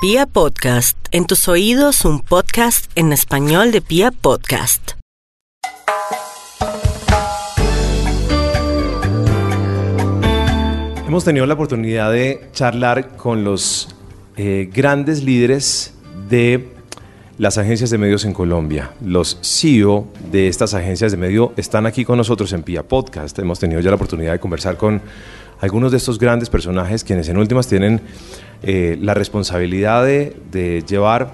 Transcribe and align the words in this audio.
Pia 0.00 0.26
Podcast, 0.26 0.96
en 1.10 1.26
tus 1.26 1.48
oídos 1.48 2.04
un 2.04 2.20
podcast 2.20 2.88
en 2.94 3.12
español 3.12 3.72
de 3.72 3.80
Pia 3.80 4.12
Podcast. 4.12 4.92
Hemos 11.04 11.24
tenido 11.24 11.46
la 11.46 11.54
oportunidad 11.54 12.12
de 12.12 12.48
charlar 12.52 13.16
con 13.16 13.42
los 13.42 13.88
eh, 14.36 14.70
grandes 14.72 15.24
líderes 15.24 15.94
de 16.28 16.68
las 17.36 17.58
agencias 17.58 17.90
de 17.90 17.98
medios 17.98 18.24
en 18.24 18.34
Colombia. 18.34 18.92
Los 19.04 19.38
CEO 19.42 20.06
de 20.30 20.46
estas 20.46 20.74
agencias 20.74 21.10
de 21.10 21.18
medios 21.18 21.50
están 21.56 21.86
aquí 21.86 22.04
con 22.04 22.18
nosotros 22.18 22.52
en 22.52 22.62
Pia 22.62 22.84
Podcast. 22.84 23.36
Hemos 23.40 23.58
tenido 23.58 23.80
ya 23.80 23.90
la 23.90 23.96
oportunidad 23.96 24.30
de 24.30 24.38
conversar 24.38 24.76
con 24.76 25.02
algunos 25.60 25.90
de 25.90 25.96
estos 25.96 26.20
grandes 26.20 26.50
personajes 26.50 27.02
quienes 27.02 27.28
en 27.28 27.36
últimas 27.36 27.66
tienen 27.66 28.00
eh, 28.62 28.98
la 29.00 29.14
responsabilidad 29.14 30.04
de, 30.04 30.84
llevar 30.86 31.32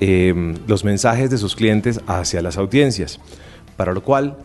eh, 0.00 0.54
los 0.68 0.84
mensajes 0.84 1.28
de 1.28 1.38
sus 1.38 1.56
clientes 1.56 2.00
hacia 2.06 2.40
las 2.40 2.56
audiencias, 2.56 3.18
para 3.76 3.92
lo 3.92 4.02
cual 4.02 4.36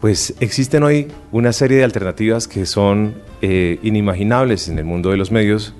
pues 0.00 0.34
existen 0.40 0.82
hoy 0.82 1.06
una 1.30 1.52
serie 1.52 1.76
de 1.76 1.84
alternativas 1.84 2.48
que 2.48 2.66
son 2.66 3.14
eh, 3.42 3.78
inimaginables 3.84 4.68
en 4.68 4.78
el 4.78 4.84
mundo 4.84 5.10
de 5.10 5.16
los 5.16 5.30
medios. 5.30 5.72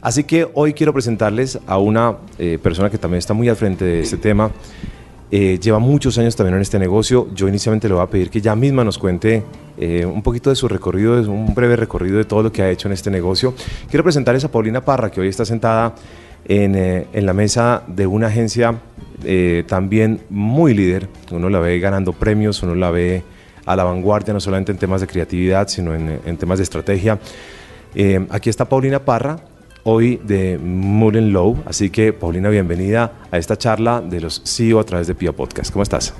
Así 0.00 0.24
que 0.24 0.48
hoy 0.54 0.72
quiero 0.72 0.92
presentarles 0.92 1.60
a 1.66 1.78
una 1.78 2.16
persona 2.62 2.90
que 2.90 2.98
también 2.98 3.18
está 3.18 3.34
muy 3.34 3.48
al 3.48 3.56
frente 3.56 3.84
de 3.84 4.00
este 4.00 4.16
tema. 4.16 4.52
lleva 5.30 5.80
muchos 5.80 6.16
años 6.18 6.36
también 6.36 6.56
en 6.56 6.62
este 6.62 6.78
negocio. 6.78 7.28
Yo 7.34 7.48
inicialmente 7.48 7.88
le 7.88 7.94
voy 7.94 8.04
a 8.04 8.06
pedir 8.06 8.30
que 8.30 8.40
ya 8.40 8.54
misma 8.54 8.84
nos 8.84 8.98
cuente 8.98 9.42
eh, 9.78 10.06
un 10.06 10.22
poquito 10.22 10.50
de 10.50 10.56
su 10.56 10.68
recorrido, 10.68 11.20
un 11.30 11.54
breve 11.54 11.76
recorrido 11.76 12.18
de 12.18 12.24
todo 12.24 12.42
lo 12.42 12.52
que 12.52 12.62
ha 12.62 12.70
hecho 12.70 12.88
en 12.88 12.92
este 12.92 13.10
negocio. 13.10 13.54
Quiero 13.90 14.02
presentarles 14.02 14.44
a 14.44 14.50
Paulina 14.50 14.84
Parra, 14.84 15.10
que 15.10 15.20
hoy 15.20 15.28
está 15.28 15.44
sentada 15.44 15.94
en, 16.46 16.74
eh, 16.74 17.06
en 17.12 17.26
la 17.26 17.32
mesa 17.32 17.82
de 17.86 18.06
una 18.06 18.28
agencia 18.28 18.74
eh, 19.24 19.64
también 19.66 20.20
muy 20.30 20.74
líder. 20.74 21.08
Uno 21.30 21.50
la 21.50 21.60
ve 21.60 21.78
ganando 21.78 22.12
premios, 22.12 22.62
uno 22.62 22.74
la 22.74 22.90
ve 22.90 23.22
a 23.64 23.76
la 23.76 23.84
vanguardia, 23.84 24.32
no 24.32 24.40
solamente 24.40 24.72
en 24.72 24.78
temas 24.78 25.00
de 25.00 25.06
creatividad, 25.06 25.68
sino 25.68 25.94
en, 25.94 26.20
en 26.24 26.36
temas 26.36 26.58
de 26.58 26.64
estrategia. 26.64 27.18
aquí 28.30 28.48
está 28.48 28.68
Paulina 28.68 29.04
Parra, 29.04 29.40
hoy 29.82 30.20
de 30.24 30.58
Mullen 30.58 31.32
Low. 31.32 31.62
Así 31.66 31.90
que, 31.90 32.12
Paulina, 32.12 32.48
bienvenida 32.48 33.12
a 33.30 33.38
esta 33.38 33.56
charla 33.56 34.00
de 34.00 34.20
los 34.20 34.42
CEO 34.44 34.80
a 34.80 34.84
través 34.84 35.06
de 35.06 35.14
Pia 35.14 35.32
Podcast. 35.32 35.72
¿Cómo 35.72 35.82
estás? 35.82 36.14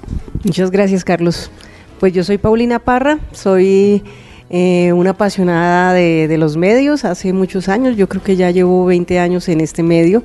Muchas 0.45 0.71
gracias, 0.71 1.05
Carlos. 1.05 1.51
Pues 1.99 2.13
yo 2.13 2.25
soy 2.25 2.37
Paulina 2.37 2.79
Parra, 2.79 3.19
soy 3.33 4.03
eh, 4.51 4.93
una 4.93 5.11
apasionada 5.11 5.95
de, 5.95 6.37
los 6.39 6.59
medios 6.59 7.07
hace 7.07 7.33
muchos 7.33 7.71
años, 7.71 7.97
yo 7.97 8.07
creo 8.07 8.23
que 8.23 8.37
ya 8.37 8.51
llevo 8.51 8.85
20 8.85 9.19
años 9.19 9.49
en 9.49 9.63
este 9.63 9.83
medio 9.83 10.23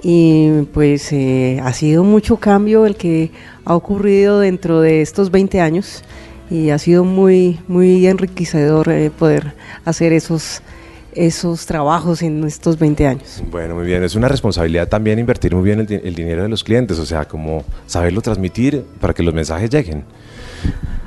y 0.00 0.62
pues 0.72 1.12
eh, 1.12 1.60
ha 1.64 1.72
sido 1.72 2.04
mucho 2.04 2.36
cambio 2.36 2.86
el 2.86 2.94
que 2.94 3.32
ha 3.64 3.74
ocurrido 3.74 4.38
dentro 4.38 4.80
de 4.80 5.02
estos 5.02 5.32
20 5.32 5.60
años 5.60 6.04
y 6.50 6.70
ha 6.70 6.78
sido 6.78 7.02
muy, 7.02 7.58
muy 7.66 8.06
enriquecedor 8.06 8.88
eh, 8.90 9.10
poder 9.10 9.54
hacer 9.84 10.12
esos 10.12 10.62
esos 11.14 11.66
trabajos 11.66 12.22
en 12.22 12.44
estos 12.44 12.78
20 12.78 13.06
años. 13.08 13.42
Bueno, 13.50 13.74
muy 13.74 13.86
bien. 13.86 14.04
Es 14.04 14.14
una 14.14 14.28
responsabilidad 14.28 14.88
también 14.88 15.18
invertir 15.18 15.52
muy 15.52 15.64
bien 15.64 15.80
el, 15.80 15.92
el 15.92 16.14
dinero 16.14 16.42
de 16.42 16.48
los 16.48 16.62
clientes, 16.62 16.96
o 17.00 17.06
sea, 17.06 17.24
como 17.24 17.64
saberlo 17.86 18.20
transmitir 18.20 18.84
para 19.00 19.12
que 19.14 19.24
los 19.24 19.34
mensajes 19.34 19.68
lleguen. 19.68 20.04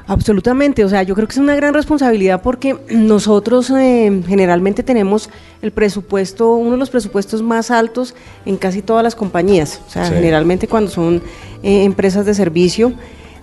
Absolutamente, 0.08 0.84
o 0.84 0.90
sea, 0.90 1.04
yo 1.04 1.16
creo 1.16 1.28
que 1.28 1.34
es 1.34 1.38
una 1.38 1.56
gran 1.56 1.74
responsabilidad 1.74 2.42
porque 2.42 2.76
nosotros 2.90 3.70
eh, 3.70 4.22
generalmente 4.28 4.84
tenemos 4.84 5.30
el 5.62 5.72
presupuesto, 5.72 6.56
uno 6.56 6.72
de 6.72 6.78
los 6.78 6.90
presupuestos 6.90 7.42
más 7.42 7.72
altos 7.72 8.16
en 8.46 8.58
casi 8.58 8.82
todas 8.82 9.04
las 9.04 9.16
compañías, 9.16 9.82
o 9.88 9.90
sea, 9.90 10.06
generalmente 10.06 10.68
cuando 10.68 10.90
son 10.90 11.22
eh, 11.64 11.84
empresas 11.84 12.26
de 12.26 12.34
servicio 12.34 12.94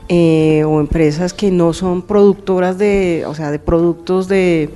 eh, 0.09 0.65
o 0.67 0.81
empresas 0.81 1.33
que 1.33 1.51
no 1.51 1.73
son 1.73 2.03
productoras 2.03 2.77
de, 2.79 3.25
o 3.27 3.35
sea, 3.35 3.51
de 3.51 3.59
productos 3.59 4.27
de, 4.27 4.71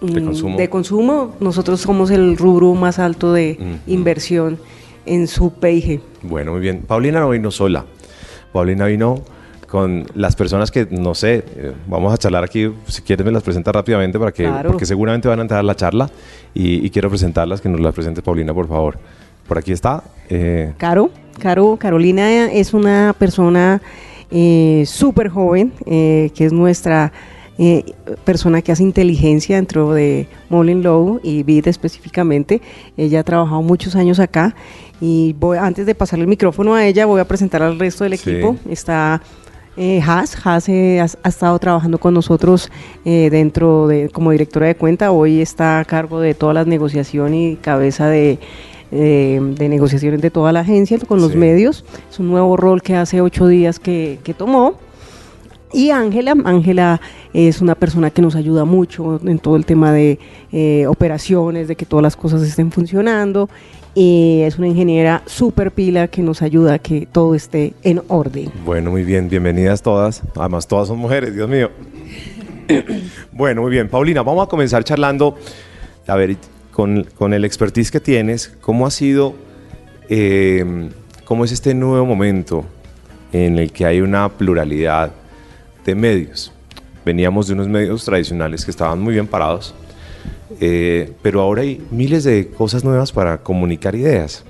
mm, 0.00 0.56
de, 0.56 0.70
consumo. 0.70 1.34
nosotros 1.40 1.80
somos 1.80 2.10
el 2.10 2.36
rubro 2.36 2.74
más 2.74 2.98
alto 2.98 3.32
de 3.32 3.58
inversión 3.86 4.58
en 5.06 5.26
su 5.26 5.52
PIG. 5.52 6.00
Bueno, 6.22 6.52
muy 6.52 6.60
bien. 6.60 6.82
Paulina 6.86 7.20
no 7.20 7.30
vino 7.30 7.50
sola, 7.50 7.84
Paulina 8.52 8.86
vino 8.86 9.22
con 9.70 10.04
las 10.14 10.34
personas 10.34 10.72
que, 10.72 10.88
no 10.90 11.14
sé, 11.14 11.44
eh, 11.56 11.72
vamos 11.86 12.12
a 12.12 12.18
charlar 12.18 12.42
aquí, 12.42 12.72
si 12.88 13.02
quieres 13.02 13.24
me 13.24 13.30
las 13.30 13.44
presenta 13.44 13.70
rápidamente 13.70 14.18
para 14.18 14.32
que, 14.32 14.50
porque 14.66 14.84
seguramente 14.84 15.28
van 15.28 15.38
a 15.38 15.42
entrar 15.42 15.60
a 15.60 15.62
la 15.62 15.76
charla 15.76 16.10
y, 16.52 16.90
quiero 16.90 17.08
presentarlas, 17.08 17.60
que 17.60 17.68
nos 17.68 17.80
las 17.80 17.94
presente 17.94 18.20
Paulina, 18.20 18.52
por 18.52 18.66
favor. 18.66 18.98
Por 19.46 19.58
aquí 19.58 19.70
está. 19.70 20.02
Eh. 20.28 20.72
Caro, 20.76 21.10
Caro, 21.38 21.76
Carolina 21.76 22.50
es 22.50 22.74
una 22.74 23.14
persona 23.16 23.80
eh, 24.30 24.82
súper 24.86 25.28
joven, 25.28 25.72
que 25.86 26.32
es 26.36 26.52
nuestra 26.52 27.12
persona 28.24 28.62
que 28.62 28.72
hace 28.72 28.82
inteligencia 28.82 29.56
dentro 29.56 29.92
de 29.92 30.26
Molin 30.48 30.82
Low 30.82 31.20
y 31.22 31.44
BID 31.44 31.68
específicamente. 31.68 32.60
Ella 32.96 33.20
ha 33.20 33.24
trabajado 33.24 33.62
muchos 33.62 33.94
años 33.94 34.18
acá 34.18 34.56
y 35.00 35.34
voy, 35.38 35.58
antes 35.58 35.86
de 35.86 35.94
pasarle 35.94 36.24
el 36.24 36.28
micrófono 36.28 36.74
a 36.74 36.86
ella, 36.86 37.06
voy 37.06 37.20
a 37.20 37.24
presentar 37.24 37.62
al 37.62 37.78
resto 37.78 38.04
del 38.04 38.14
equipo. 38.14 38.56
Está 38.68 39.20
eh, 39.76 40.00
Haas, 40.04 40.36
Haas 40.44 40.68
eh, 40.68 41.00
ha, 41.00 41.28
estado 41.28 41.58
trabajando 41.58 41.98
con 41.98 42.14
nosotros 42.14 42.70
eh, 43.04 43.28
dentro 43.30 43.86
de 43.86 44.08
como 44.08 44.30
directora 44.32 44.66
de 44.66 44.74
cuenta. 44.74 45.12
Hoy 45.12 45.40
está 45.40 45.80
a 45.80 45.84
cargo 45.84 46.20
de 46.20 46.34
todas 46.34 46.54
las 46.54 46.66
negociaciones 46.66 47.54
y 47.54 47.56
cabeza 47.56 48.08
de, 48.08 48.38
negociaciones 48.90 50.20
de 50.20 50.30
toda 50.30 50.52
la 50.52 50.60
agencia 50.60 50.98
con 50.98 51.20
los 51.20 51.36
medios. 51.36 51.84
Es 52.10 52.18
un 52.18 52.28
nuevo 52.28 52.56
rol 52.56 52.82
que 52.82 52.96
hace 52.96 53.20
ocho 53.20 53.46
días 53.46 53.78
que, 53.78 54.18
que 54.24 54.34
tomó. 54.34 54.74
Y 55.72 55.90
Ángela, 55.90 56.34
Ángela 56.44 57.00
es 57.32 57.60
una 57.60 57.76
persona 57.76 58.10
que 58.10 58.22
nos 58.22 58.34
ayuda 58.34 58.64
mucho 58.64 59.20
en 59.24 59.38
todo 59.38 59.54
el 59.54 59.64
tema 59.64 59.92
de 59.92 60.18
eh, 60.50 60.86
operaciones, 60.88 61.68
de 61.68 61.76
que 61.76 61.86
todas 61.86 62.02
las 62.02 62.16
cosas 62.16 62.42
estén 62.42 62.72
funcionando 62.72 63.48
y 63.94 64.42
es 64.42 64.58
una 64.58 64.68
ingeniera 64.68 65.22
súper 65.26 65.72
pila 65.72 66.08
que 66.08 66.22
nos 66.22 66.42
ayuda 66.42 66.74
a 66.74 66.78
que 66.78 67.06
todo 67.10 67.34
esté 67.34 67.74
en 67.82 68.02
orden. 68.08 68.50
Bueno, 68.64 68.90
muy 68.90 69.02
bien, 69.02 69.28
bienvenidas 69.28 69.82
todas. 69.82 70.22
Además, 70.36 70.68
todas 70.68 70.88
son 70.88 70.98
mujeres, 70.98 71.34
Dios 71.34 71.48
mío. 71.48 71.70
bueno, 73.32 73.62
muy 73.62 73.70
bien. 73.70 73.88
Paulina, 73.88 74.22
vamos 74.22 74.46
a 74.46 74.48
comenzar 74.48 74.84
charlando, 74.84 75.36
a 76.06 76.14
ver, 76.16 76.36
con, 76.72 77.04
con 77.16 77.34
el 77.34 77.44
expertise 77.44 77.90
que 77.90 78.00
tienes, 78.00 78.56
¿cómo 78.60 78.86
ha 78.86 78.90
sido, 78.90 79.34
eh, 80.08 80.90
cómo 81.24 81.44
es 81.44 81.52
este 81.52 81.74
nuevo 81.74 82.06
momento 82.06 82.64
en 83.32 83.58
el 83.58 83.72
que 83.72 83.86
hay 83.86 84.00
una 84.00 84.28
pluralidad 84.28 85.10
de 85.84 85.94
medios? 85.94 86.52
Veníamos 87.04 87.48
de 87.48 87.54
unos 87.54 87.68
medios 87.68 88.04
tradicionales 88.04 88.64
que 88.64 88.70
estaban 88.70 89.00
muy 89.00 89.14
bien 89.14 89.26
parados 89.26 89.74
eh, 90.60 91.12
pero 91.22 91.40
ahora 91.40 91.62
hay 91.62 91.80
miles 91.90 92.24
de 92.24 92.48
cosas 92.48 92.84
nuevas 92.84 93.12
para 93.12 93.42
comunicar 93.42 93.94
ideas. 93.94 94.44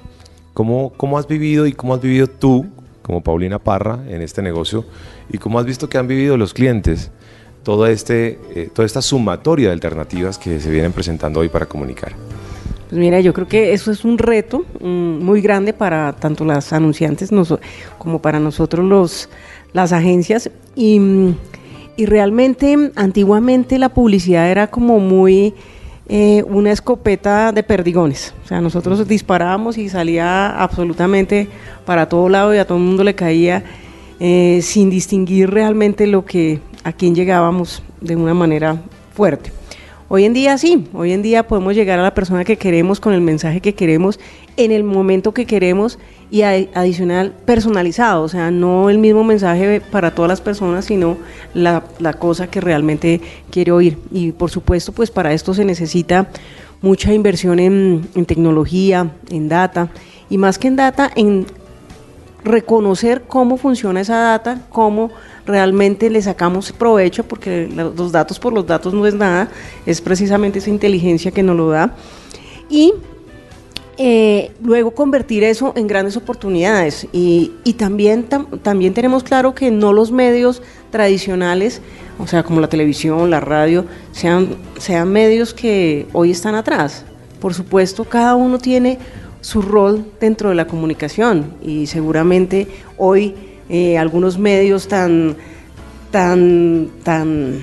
¿Cómo, 0.55 0.93
¿Cómo 0.97 1.19
has 1.19 1.29
vivido 1.29 1.67
y 1.67 1.73
cómo 1.73 1.95
has 1.95 2.01
vivido 2.01 2.27
tú, 2.27 2.67
como 3.03 3.23
Paulina 3.23 3.59
Parra, 3.59 4.01
en 4.09 4.23
este 4.23 4.43
negocio? 4.43 4.85
¿Y 5.33 5.39
cómo 5.39 5.59
has 5.59 5.67
visto 5.67 5.89
que 5.89 5.99
han 5.99 6.09
vivido 6.09 6.37
los 6.37 6.55
clientes 6.55 7.11
todo 7.63 7.87
este, 7.87 8.39
eh, 8.55 8.71
toda 8.73 8.87
esta 8.87 9.03
sumatoria 9.03 9.69
de 9.69 9.73
alternativas 9.75 10.39
que 10.39 10.61
se 10.61 10.71
vienen 10.71 10.93
presentando 10.93 11.41
hoy 11.41 11.49
para 11.49 11.67
comunicar? 11.67 12.13
Pues 12.89 12.99
mira, 12.99 13.21
yo 13.21 13.33
creo 13.33 13.47
que 13.47 13.73
eso 13.73 13.93
es 13.93 14.05
un 14.05 14.19
reto 14.19 14.65
mm, 14.81 15.25
muy 15.25 15.41
grande 15.41 15.73
para 15.73 16.13
tanto 16.15 16.45
las 16.45 16.73
anunciantes 16.73 17.31
como 17.99 18.21
para 18.21 18.41
nosotros 18.41 18.85
los, 18.85 19.29
las 19.73 19.93
agencias. 19.93 20.51
Y, 20.75 21.01
y 21.97 22.07
realmente, 22.07 22.91
antiguamente 22.97 23.79
la 23.79 23.91
publicidad 23.91 24.51
era 24.51 24.67
como 24.67 24.99
muy 24.99 25.55
eh, 26.13 26.43
una 26.49 26.73
escopeta 26.73 27.53
de 27.53 27.63
perdigones. 27.63 28.35
O 28.45 28.49
sea, 28.49 28.61
nosotros 28.61 29.07
disparábamos 29.07 29.79
y 29.79 29.89
salía 29.89 30.61
absolutamente 30.61 31.47
para 31.85 32.09
todo 32.09 32.29
lado 32.29 32.53
y 32.53 32.59
a 32.59 32.67
todo 32.67 32.79
el 32.79 32.85
mundo 32.85 33.05
le 33.05 33.15
caía 33.15 33.63
eh, 34.19 34.59
sin 34.61 34.91
distinguir 34.91 35.51
realmente 35.51 36.09
lo 36.09 36.25
que 36.25 36.59
a 36.83 36.93
quién 36.93 37.15
llegábamos 37.15 37.85
de 38.01 38.17
una 38.17 38.35
manera 38.35 38.83
fuerte. 39.15 39.53
Hoy 40.13 40.25
en 40.25 40.33
día 40.33 40.59
sí, 40.59 40.89
hoy 40.93 41.13
en 41.13 41.23
día 41.23 41.47
podemos 41.47 41.77
llegar 41.77 42.01
a 42.01 42.03
la 42.03 42.15
persona 42.15 42.45
que 42.45 42.57
queremos 42.57 42.99
con 42.99 43.13
el 43.13 43.21
mensaje 43.21 43.61
que 43.61 43.77
queremos 43.77 44.19
en 44.57 44.73
el 44.73 44.83
momento 44.83 45.33
que 45.33 45.47
queremos 45.47 46.01
y 46.33 46.43
adicional 46.43 47.33
personalizado, 47.45 48.25
o 48.25 48.29
sea, 48.29 48.51
no 48.51 48.91
el 48.91 48.99
mismo 48.99 49.23
mensaje 49.23 49.81
para 49.81 50.13
todas 50.13 50.29
las 50.29 50.41
personas, 50.41 50.87
sino 50.87 51.17
la, 51.55 51.85
cosa 52.19 52.49
que 52.49 52.61
realmente 52.61 53.21
quiere 53.53 53.71
oír. 53.71 53.99
Y 54.11 54.33
por 54.33 54.51
supuesto, 54.51 54.91
pues 54.91 55.13
para 55.13 55.33
esto 55.33 55.55
se 55.55 55.65
necesita 55.65 56.27
mucha 56.83 57.15
inversión 57.15 57.61
en, 57.61 58.09
en 58.17 58.27
tecnología, 58.27 59.13
en 59.31 59.49
data, 59.49 59.91
y 60.29 60.39
más 60.39 60.59
que 60.59 60.67
en 60.67 60.75
data, 60.75 61.09
en 61.15 61.47
reconocer 62.43 63.23
cómo 63.29 63.57
funciona 63.59 64.01
esa 64.01 64.19
data, 64.19 64.63
cómo 64.71 65.13
realmente 65.51 66.09
le 66.09 66.23
sacamos 66.23 66.73
provecho, 66.73 67.25
porque 67.25 67.69
los 67.69 68.13
datos 68.13 68.39
por 68.39 68.53
los 68.53 68.67
datos 68.67 68.95
no 68.95 69.07
es 69.07 69.15
nada, 69.15 69.51
es 69.85 70.01
precisamente 70.01 70.61
esa 70.61 70.71
inteligencia 70.71 71.31
que 71.31 71.43
nos 71.43 71.57
lo 71.57 71.69
da. 71.71 71.95
Y 72.69 72.95
eh, 73.99 74.53
luego 74.63 74.93
convertir 74.93 75.45
eso 75.45 75.75
en 75.77 75.87
grandes 75.87 76.17
oportunidades. 76.17 77.07
Y, 77.13 77.51
también, 77.77 78.27
también 78.63 78.95
tenemos 78.95 79.23
claro 79.23 79.55
que 79.55 79.71
no 79.71 79.93
los 79.93 80.11
medios 80.11 80.63
tradicionales, 80.91 81.83
o 82.19 82.27
sea, 82.27 82.43
como 82.43 82.61
la 82.61 82.69
televisión, 82.69 83.29
la 83.29 83.41
radio, 83.41 83.85
sean, 84.13 84.57
sean 84.79 85.13
medios 85.13 85.53
que 85.53 86.07
hoy 86.15 86.31
están 86.31 86.55
atrás. 86.55 87.05
Por 87.41 87.53
supuesto, 87.53 88.05
cada 88.05 88.37
uno 88.37 88.59
tiene 88.59 88.99
su 89.43 89.61
rol 89.61 90.07
dentro 90.21 90.49
de 90.49 90.55
la 90.55 90.67
comunicación 90.67 91.55
y 91.63 91.87
seguramente 91.87 92.69
hoy 92.97 93.35
eh, 93.71 93.97
algunos 93.97 94.39
medios 94.39 94.89
tan 94.89 95.37
tan 96.11 96.91
tan 97.05 97.61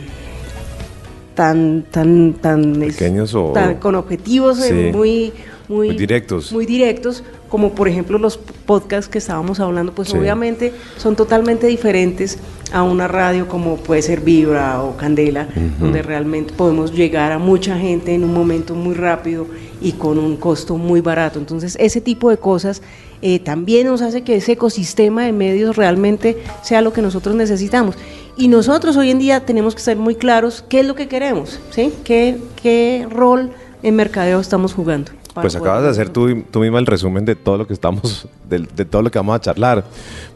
tan 1.35 1.83
tan 1.91 2.33
tan 2.33 2.73
pequeños 2.79 3.35
o 3.35 3.53
con 3.79 3.95
objetivos 3.95 4.63
eh, 4.63 4.91
muy 4.93 5.33
muy, 5.67 5.97
directos. 5.97 6.53
Muy 6.53 6.65
directos, 6.65 7.23
como 7.49 7.73
por 7.73 7.89
ejemplo 7.89 8.17
los 8.17 8.37
podcasts 8.37 9.09
que 9.09 9.17
estábamos 9.17 9.59
hablando, 9.59 9.93
pues 9.93 10.13
obviamente 10.13 10.71
son 10.97 11.15
totalmente 11.15 11.67
diferentes 11.67 12.37
a 12.71 12.83
una 12.83 13.07
radio 13.07 13.47
como 13.47 13.75
puede 13.75 14.01
ser 14.01 14.21
Vibra 14.21 14.81
o 14.81 14.95
Candela, 14.95 15.49
donde 15.79 16.01
realmente 16.01 16.53
podemos 16.53 16.93
llegar 16.93 17.33
a 17.33 17.37
mucha 17.37 17.77
gente 17.77 18.13
en 18.13 18.23
un 18.23 18.33
momento 18.33 18.75
muy 18.75 18.95
rápido 18.95 19.47
y 19.81 19.93
con 19.93 20.17
un 20.17 20.37
costo 20.37 20.77
muy 20.77 21.01
barato. 21.01 21.37
Entonces, 21.37 21.75
ese 21.79 21.99
tipo 21.99 22.29
de 22.29 22.37
cosas 22.37 22.81
eh, 23.21 23.39
también 23.39 23.87
nos 23.87 24.01
hace 24.01 24.23
que 24.23 24.35
ese 24.35 24.53
ecosistema 24.53 25.23
de 25.23 25.31
medios 25.31 25.75
realmente 25.75 26.37
sea 26.61 26.81
lo 26.81 26.93
que 26.93 27.01
nosotros 27.01 27.35
necesitamos. 27.35 27.95
Y 28.37 28.47
nosotros 28.49 28.97
hoy 28.97 29.09
en 29.09 29.19
día 29.19 29.45
tenemos 29.45 29.73
que 29.73 29.81
ser 29.81 29.97
muy 29.97 30.15
claros 30.15 30.63
qué 30.69 30.81
es 30.81 30.85
lo 30.85 30.95
que 30.95 31.07
queremos, 31.07 31.59
¿sí? 31.71 31.91
¿Qué, 32.03 32.37
qué 32.61 33.07
rol 33.09 33.51
en 33.81 33.95
mercadeo 33.95 34.39
estamos 34.39 34.73
jugando? 34.73 35.11
Pues 35.41 35.55
acabas 35.55 35.83
de 35.83 35.89
hacer 35.89 36.09
tú, 36.09 36.43
tú 36.49 36.59
misma 36.61 36.79
el 36.79 36.85
resumen 36.85 37.23
de 37.25 37.35
todo 37.35 37.57
lo 37.57 37.67
que 37.67 37.73
estamos, 37.73 38.27
de, 38.49 38.85
todo 38.85 39.01
lo 39.01 39.11
que 39.11 39.19
vamos 39.19 39.35
a 39.35 39.39
charlar, 39.39 39.83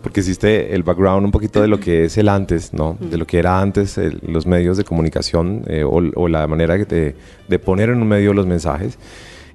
porque 0.02 0.20
hiciste 0.20 0.76
el 0.76 0.84
background 0.84 1.26
un 1.26 1.32
poquito 1.32 1.62
de 1.62 1.68
lo 1.68 1.80
que 1.80 2.06
es 2.06 2.18
el 2.18 2.30
antes, 2.30 2.74
¿no? 2.74 2.98
De 3.00 3.18
lo 3.18 3.26
que 3.26 3.40
era 3.40 3.60
antes 3.60 4.00
los 4.22 4.46
medios 4.46 4.78
de 4.78 4.84
comunicación 4.84 5.64
eh, 5.68 5.84
o, 5.84 6.28
la 6.28 6.46
manera 6.48 6.78
de, 6.78 7.16
de, 7.48 7.60
poner 7.60 7.90
en 7.90 8.02
un 8.02 8.08
medio 8.08 8.34
los 8.34 8.46
mensajes, 8.46 8.98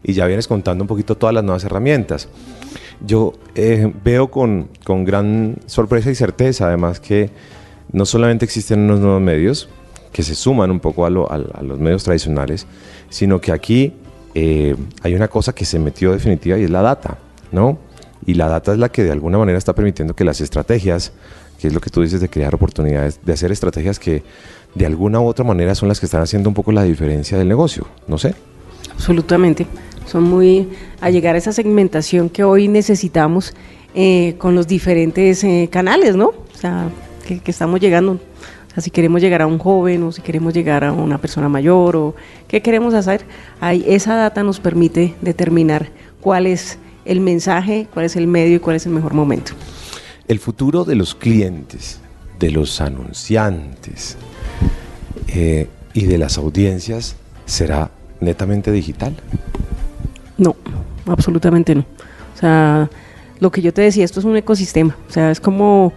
y 0.02 0.14
ya 0.14 0.26
vienes 0.26 0.48
contando 0.48 0.82
un 0.82 0.88
poquito 0.88 1.16
todas 1.16 1.34
las 1.34 1.44
nuevas 1.44 1.64
herramientas. 1.64 2.28
Yo 3.04 3.34
eh, 3.54 3.92
veo 4.04 4.30
con, 4.30 4.68
con 4.84 5.04
gran 5.04 5.56
sorpresa 5.66 6.10
y 6.10 6.14
certeza, 6.14 6.68
además, 6.68 7.00
que 7.00 7.30
no 7.92 8.06
solamente 8.06 8.44
existen 8.44 8.80
unos 8.80 9.00
nuevos 9.00 9.20
medios 9.22 9.68
que 10.12 10.22
se 10.22 10.34
suman 10.34 10.70
un 10.70 10.80
poco 10.80 11.04
a, 11.04 11.10
los 11.10 11.78
medios 11.78 12.02
tradicionales, 12.02 12.66
sino 13.10 13.38
que 13.38 13.52
aquí 13.52 13.92
eh, 14.34 14.74
hay 15.02 15.14
una 15.14 15.28
cosa 15.28 15.54
que 15.54 15.66
se 15.66 15.78
metió 15.78 16.12
definitiva 16.12 16.56
y 16.56 16.64
es 16.64 16.70
la 16.70 16.80
data, 16.80 17.18
¿no? 17.52 17.78
Y 18.24 18.32
la 18.32 18.48
data 18.48 18.72
es 18.72 18.78
la 18.78 18.88
que 18.88 19.04
de 19.04 19.12
alguna 19.12 19.36
manera 19.36 19.58
está 19.58 19.74
permitiendo 19.74 20.16
que 20.16 20.24
las 20.24 20.40
estrategias, 20.40 21.12
que 21.60 21.68
es 21.68 21.74
lo 21.74 21.80
que 21.80 21.90
tú 21.90 22.00
dices 22.00 22.22
de 22.22 22.30
crear 22.30 22.54
oportunidades, 22.54 23.20
de 23.22 23.32
hacer 23.32 23.52
estrategias 23.52 23.98
que 23.98 24.22
de 24.74 24.86
alguna 24.86 25.20
u 25.20 25.26
otra 25.26 25.44
manera 25.44 25.74
son 25.74 25.88
las 25.88 26.00
que 26.00 26.06
están 26.06 26.22
haciendo 26.22 26.48
un 26.48 26.54
poco 26.54 26.72
la 26.72 26.82
diferencia 26.82 27.36
del 27.36 27.48
negocio, 27.48 27.86
no 28.08 28.16
sé. 28.16 28.34
Absolutamente, 28.92 29.66
son 30.06 30.24
muy 30.24 30.68
a 31.00 31.10
llegar 31.10 31.34
a 31.34 31.38
esa 31.38 31.52
segmentación 31.52 32.28
que 32.28 32.44
hoy 32.44 32.68
necesitamos 32.68 33.54
eh, 33.94 34.34
con 34.38 34.54
los 34.54 34.66
diferentes 34.66 35.42
eh, 35.44 35.68
canales, 35.70 36.16
¿no? 36.16 36.28
O 36.28 36.58
sea, 36.58 36.88
que, 37.26 37.40
estamos 37.50 37.80
llegando 37.80 38.18
si 38.78 38.90
queremos 38.90 39.22
llegar 39.22 39.42
a 39.42 39.46
un 39.46 39.58
joven 39.58 40.02
o 40.02 40.12
si 40.12 40.20
queremos 40.20 40.52
llegar 40.52 40.84
a 40.84 40.92
una 40.92 41.18
persona 41.18 41.48
mayor 41.48 41.96
o 41.96 42.14
qué 42.46 42.60
queremos 42.60 42.94
hacer, 42.94 43.24
ahí 43.60 43.84
esa 43.86 44.14
data 44.16 44.42
nos 44.42 44.60
permite 44.60 45.14
determinar 45.22 45.88
cuál 46.20 46.46
es 46.46 46.78
el 47.04 47.20
mensaje, 47.20 47.86
cuál 47.92 48.04
es 48.04 48.16
el 48.16 48.26
medio 48.26 48.56
y 48.56 48.58
cuál 48.58 48.76
es 48.76 48.86
el 48.86 48.92
mejor 48.92 49.14
momento. 49.14 49.52
El 50.28 50.38
futuro 50.40 50.84
de 50.84 50.96
los 50.96 51.14
clientes, 51.14 52.00
de 52.38 52.50
los 52.50 52.80
anunciantes 52.80 54.18
eh, 55.28 55.68
y 55.94 56.04
de 56.04 56.18
las 56.18 56.36
audiencias 56.36 57.16
será 57.46 57.90
netamente 58.20 58.72
digital. 58.72 59.14
No, 60.38 60.56
absolutamente 61.06 61.74
no. 61.74 61.84
O 62.34 62.38
sea, 62.38 62.90
lo 63.40 63.50
que 63.50 63.62
yo 63.62 63.72
te 63.72 63.82
decía, 63.82 64.04
esto 64.04 64.20
es 64.20 64.26
un 64.26 64.36
ecosistema. 64.36 64.96
O 65.08 65.12
sea, 65.12 65.30
es 65.30 65.40
como 65.40 65.92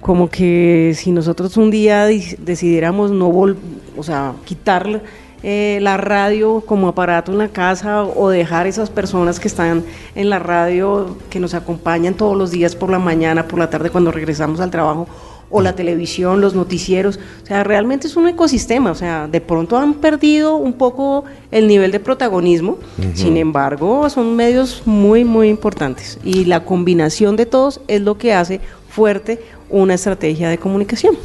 como 0.00 0.30
que 0.30 0.92
si 0.96 1.10
nosotros 1.10 1.56
un 1.56 1.72
día 1.72 2.06
decidiéramos 2.06 3.10
no 3.10 3.32
vol 3.32 3.56
o 3.96 4.02
sea, 4.04 4.34
quitar 4.44 5.02
eh, 5.42 5.78
la 5.82 5.96
radio 5.96 6.62
como 6.66 6.88
aparato 6.88 7.32
en 7.32 7.38
la 7.38 7.48
casa 7.48 8.04
o 8.04 8.28
dejar 8.28 8.66
esas 8.66 8.90
personas 8.90 9.38
que 9.38 9.48
están 9.48 9.84
en 10.14 10.30
la 10.30 10.38
radio, 10.38 11.16
que 11.30 11.40
nos 11.40 11.54
acompañan 11.54 12.14
todos 12.14 12.36
los 12.36 12.50
días 12.50 12.74
por 12.74 12.90
la 12.90 12.98
mañana, 12.98 13.46
por 13.46 13.58
la 13.58 13.70
tarde 13.70 13.90
cuando 13.90 14.10
regresamos 14.10 14.60
al 14.60 14.70
trabajo, 14.70 15.06
o 15.50 15.62
la 15.62 15.74
televisión, 15.74 16.40
los 16.40 16.54
noticieros, 16.54 17.18
o 17.42 17.46
sea, 17.46 17.64
realmente 17.64 18.06
es 18.06 18.16
un 18.16 18.28
ecosistema, 18.28 18.90
o 18.90 18.94
sea, 18.94 19.28
de 19.28 19.40
pronto 19.40 19.78
han 19.78 19.94
perdido 19.94 20.56
un 20.56 20.74
poco 20.74 21.24
el 21.50 21.66
nivel 21.66 21.90
de 21.90 22.00
protagonismo, 22.00 22.78
sin 23.14 23.36
embargo, 23.36 24.08
son 24.10 24.36
medios 24.36 24.82
muy, 24.84 25.24
muy 25.24 25.48
importantes 25.48 26.18
y 26.22 26.44
la 26.44 26.64
combinación 26.64 27.36
de 27.36 27.46
todos 27.46 27.80
es 27.88 28.02
lo 28.02 28.18
que 28.18 28.32
hace 28.32 28.60
fuerte 28.88 29.40
una 29.70 29.94
estrategia 29.94 30.48
de 30.48 30.58
comunicación. 30.58 31.16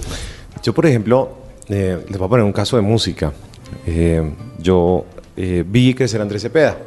Yo, 0.64 0.74
por 0.74 0.86
ejemplo, 0.86 1.30
eh, 1.70 2.00
les 2.08 2.18
voy 2.18 2.26
a 2.26 2.30
poner 2.30 2.46
un 2.46 2.54
caso 2.54 2.76
de 2.76 2.82
música. 2.82 3.34
Eh, 3.86 4.32
yo 4.60 5.06
eh, 5.36 5.64
vi 5.68 5.94
crecer 5.94 6.22
Andrés 6.22 6.42
Cepeda. 6.42 6.78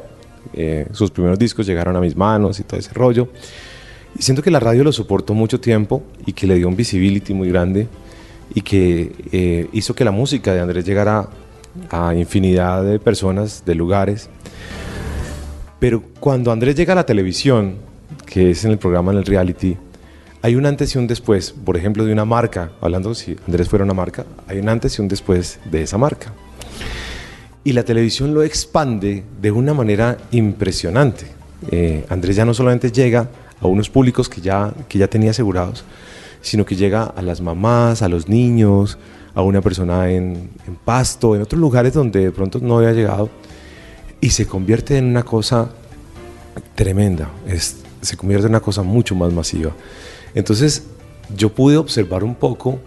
sus 0.91 1.11
primeros 1.11 1.37
discos 1.37 1.67
llegaron 1.67 1.95
a 1.95 1.99
mis 1.99 2.15
manos 2.15 2.59
y 2.59 2.63
todo 2.63 2.79
ese 2.79 2.93
rollo. 2.93 3.27
Y 4.15 4.21
siento 4.21 4.41
que 4.41 4.51
la 4.51 4.59
radio 4.59 4.83
lo 4.83 4.91
soportó 4.91 5.33
mucho 5.33 5.59
tiempo 5.59 6.03
y 6.25 6.33
que 6.33 6.47
le 6.47 6.55
dio 6.55 6.67
un 6.67 6.75
visibility 6.75 7.33
muy 7.33 7.49
grande 7.49 7.87
y 8.53 8.61
que 8.61 9.67
hizo 9.73 9.93
que 9.93 10.05
la 10.05 10.11
música 10.11 10.53
de 10.53 10.61
Andrés 10.61 10.85
llegara 10.85 11.29
a 11.89 12.15
infinidad 12.15 12.83
de 12.83 12.99
personas, 12.99 13.63
de 13.65 13.75
lugares. 13.75 14.29
Pero 15.79 16.01
cuando 16.19 16.51
Andrés 16.51 16.75
llega 16.75 16.93
a 16.93 16.95
la 16.95 17.05
televisión, 17.05 17.75
que 18.25 18.51
es 18.51 18.65
en 18.65 18.71
el 18.71 18.77
programa, 18.77 19.11
en 19.11 19.19
el 19.19 19.25
reality, 19.25 19.77
hay 20.41 20.55
un 20.55 20.65
antes 20.65 20.95
y 20.95 20.97
un 20.97 21.07
después, 21.07 21.51
por 21.51 21.77
ejemplo, 21.77 22.05
de 22.05 22.13
una 22.13 22.25
marca, 22.25 22.71
hablando 22.81 23.13
si 23.13 23.35
Andrés 23.45 23.69
fuera 23.69 23.85
una 23.85 23.93
marca, 23.93 24.25
hay 24.47 24.59
un 24.59 24.69
antes 24.69 24.97
y 24.97 25.01
un 25.01 25.07
después 25.07 25.59
de 25.65 25.83
esa 25.83 25.97
marca. 25.97 26.33
Y 27.63 27.73
la 27.73 27.83
televisión 27.83 28.33
lo 28.33 28.43
expande 28.43 29.23
de 29.41 29.51
una 29.51 29.73
manera 29.73 30.17
impresionante. 30.31 31.25
Eh, 31.71 32.05
Andrés 32.09 32.35
ya 32.35 32.45
no 32.45 32.53
solamente 32.53 32.91
llega 32.91 33.29
a 33.61 33.67
unos 33.67 33.89
públicos 33.89 34.29
que 34.29 34.41
ya, 34.41 34.73
que 34.87 34.97
ya 34.97 35.07
tenía 35.07 35.31
asegurados, 35.31 35.83
sino 36.41 36.65
que 36.65 36.75
llega 36.75 37.03
a 37.03 37.21
las 37.21 37.41
mamás, 37.41 38.01
a 38.01 38.09
los 38.09 38.27
niños, 38.27 38.97
a 39.33 39.41
una 39.41 39.61
persona 39.61 40.09
en, 40.09 40.49
Pasto, 40.83 41.35
en 41.35 41.41
otros 41.41 41.59
lugares 41.59 41.93
donde 41.93 42.21
de 42.21 42.31
pronto 42.31 42.59
no 42.59 42.77
había 42.77 42.93
llegado, 42.93 43.29
y 44.19 44.29
se 44.29 44.47
convierte 44.47 44.97
en 44.97 45.05
una 45.05 45.23
cosa 45.23 45.69
tremenda, 46.75 47.29
es, 47.47 47.77
se 48.01 48.17
convierte 48.17 48.47
en 48.47 48.51
una 48.51 48.61
cosa 48.61 48.83
mucho 48.83 49.15
más 49.15 49.31
masiva. 49.31 49.71
Entonces 50.33 50.83
yo 51.35 51.53
pude 51.53 51.77
observar 51.77 52.23
un 52.23 52.35
poco 52.35 52.79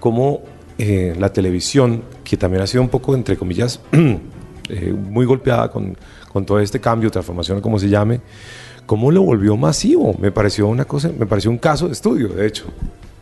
cómo 0.00 0.42
eh, 0.78 1.14
la 1.18 1.32
televisión, 1.32 2.02
que 2.24 2.36
también 2.36 2.62
ha 2.62 2.66
sido 2.66 2.82
un 2.82 2.88
poco, 2.88 3.14
entre 3.14 3.36
comillas, 3.36 3.80
eh, 4.72 4.92
muy 4.92 5.26
golpeada 5.26 5.70
con, 5.70 5.96
todo 6.46 6.58
este 6.60 6.80
cambio, 6.80 7.10
transformación, 7.10 7.60
como 7.60 7.78
se 7.78 7.90
llame, 7.90 8.20
cómo 8.86 9.10
lo 9.10 9.22
volvió 9.22 9.54
masivo. 9.56 10.14
Me 10.18 10.32
pareció 10.32 10.66
una 10.66 10.86
cosa, 10.86 11.10
me 11.16 11.26
pareció 11.26 11.50
un 11.50 11.58
caso 11.58 11.86
de 11.86 11.92
estudio, 11.92 12.28
de 12.28 12.46
hecho. 12.46 12.64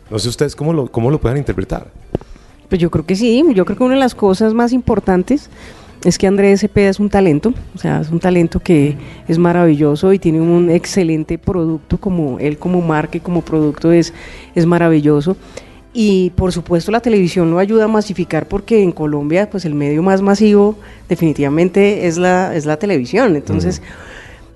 No 0.09 0.17
sé 0.17 0.29
ustedes 0.29 0.55
cómo 0.55 0.71
lo, 0.71 0.89
cómo 0.89 1.11
lo 1.11 1.19
puedan 1.19 1.37
interpretar. 1.37 1.87
Pues 2.69 2.79
yo 2.79 2.89
creo 2.89 3.05
que 3.05 3.17
sí, 3.17 3.43
yo 3.53 3.65
creo 3.65 3.77
que 3.77 3.83
una 3.83 3.95
de 3.95 3.99
las 3.99 4.15
cosas 4.15 4.53
más 4.53 4.71
importantes 4.71 5.49
es 6.05 6.17
que 6.17 6.25
Andrés 6.25 6.61
Cepeda 6.61 6.89
es 6.89 7.01
un 7.01 7.09
talento, 7.09 7.53
o 7.75 7.77
sea, 7.77 7.99
es 7.99 8.09
un 8.09 8.19
talento 8.19 8.61
que 8.61 8.95
es 9.27 9.37
maravilloso 9.37 10.13
y 10.13 10.19
tiene 10.19 10.39
un 10.39 10.69
excelente 10.69 11.37
producto, 11.37 11.97
como 11.97 12.39
él 12.39 12.57
como 12.57 12.81
marca 12.81 13.17
y 13.17 13.19
como 13.19 13.41
producto 13.41 13.91
es, 13.91 14.13
es 14.55 14.65
maravilloso. 14.65 15.35
Y 15.93 16.29
por 16.31 16.51
supuesto 16.53 16.91
la 16.91 17.01
televisión 17.01 17.51
lo 17.51 17.59
ayuda 17.59 17.85
a 17.85 17.87
masificar 17.87 18.47
porque 18.47 18.81
en 18.81 18.91
Colombia 18.91 19.49
pues 19.49 19.65
el 19.65 19.75
medio 19.75 20.01
más 20.01 20.21
masivo 20.21 20.77
definitivamente 21.09 22.07
es 22.07 22.17
la, 22.17 22.55
es 22.55 22.65
la 22.65 22.77
televisión. 22.77 23.35
Entonces, 23.35 23.81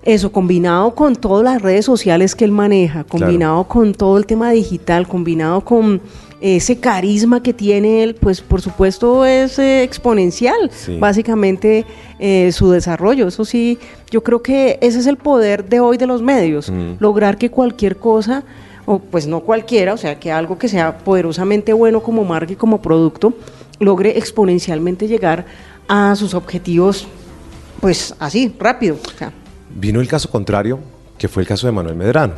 eso 0.06 0.32
combinado 0.32 0.94
con 0.94 1.16
todas 1.16 1.44
las 1.44 1.62
redes 1.62 1.84
sociales 1.84 2.36
que 2.36 2.46
él 2.46 2.52
maneja, 2.52 3.04
combinado 3.04 3.64
con 3.68 3.94
todo 3.94 4.18
el 4.18 4.26
tema 4.26 4.52
digital, 4.52 5.08
combinado 5.08 5.62
con 5.62 6.00
ese 6.42 6.78
carisma 6.78 7.42
que 7.42 7.54
tiene 7.54 8.04
él, 8.04 8.14
pues 8.14 8.40
por 8.40 8.62
supuesto 8.62 9.26
es 9.26 9.58
eh, 9.58 9.82
exponencial, 9.82 10.70
básicamente 11.00 11.86
eh, 12.20 12.52
su 12.52 12.70
desarrollo. 12.70 13.28
Eso 13.28 13.46
sí, 13.46 13.80
yo 14.12 14.22
creo 14.24 14.44
que 14.44 14.78
ese 14.82 15.00
es 15.00 15.08
el 15.08 15.18
poder 15.18 15.68
de 15.68 15.80
hoy 15.80 15.98
de 15.98 16.06
los 16.06 16.22
medios, 16.22 16.72
lograr 17.00 17.38
que 17.38 17.50
cualquier 17.50 17.98
cosa, 17.98 18.44
o 18.86 19.00
pues 19.00 19.28
no 19.28 19.42
cualquiera, 19.42 19.94
o 19.94 19.98
sea, 19.98 20.20
que 20.20 20.32
algo 20.32 20.58
que 20.58 20.68
sea 20.68 21.00
poderosamente 21.00 21.74
bueno 21.74 22.02
como 22.02 22.24
marca 22.24 22.54
y 22.54 22.56
como 22.56 22.82
producto, 22.82 23.34
logre 23.80 24.18
exponencialmente 24.18 25.08
llegar 25.08 25.46
a 25.88 26.16
sus 26.16 26.34
objetivos, 26.34 27.08
pues 27.82 28.16
así, 28.20 28.54
rápido. 28.60 28.98
vino 29.76 30.02
el 30.02 30.08
caso 30.08 30.30
contrario, 30.30 30.80
que 31.18 31.28
fue 31.28 31.44
el 31.44 31.48
caso 31.48 31.68
de 31.68 31.74
Manuel 31.74 31.96
Medrano. 31.96 32.34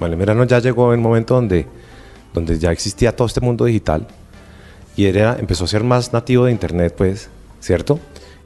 Manuel 0.00 0.18
Medrano 0.18 0.44
ya 0.44 0.58
llegó 0.58 0.92
en 0.92 1.00
un 1.00 1.04
momento 1.04 1.34
donde, 1.34 1.66
donde 2.32 2.58
ya 2.58 2.72
existía 2.72 3.14
todo 3.14 3.26
este 3.26 3.40
mundo 3.40 3.64
digital 3.64 4.06
y 4.96 5.06
era, 5.06 5.36
empezó 5.38 5.64
a 5.64 5.68
ser 5.68 5.84
más 5.84 6.12
nativo 6.12 6.44
de 6.44 6.52
Internet, 6.52 6.94
pues, 6.96 7.28
¿cierto? 7.60 7.98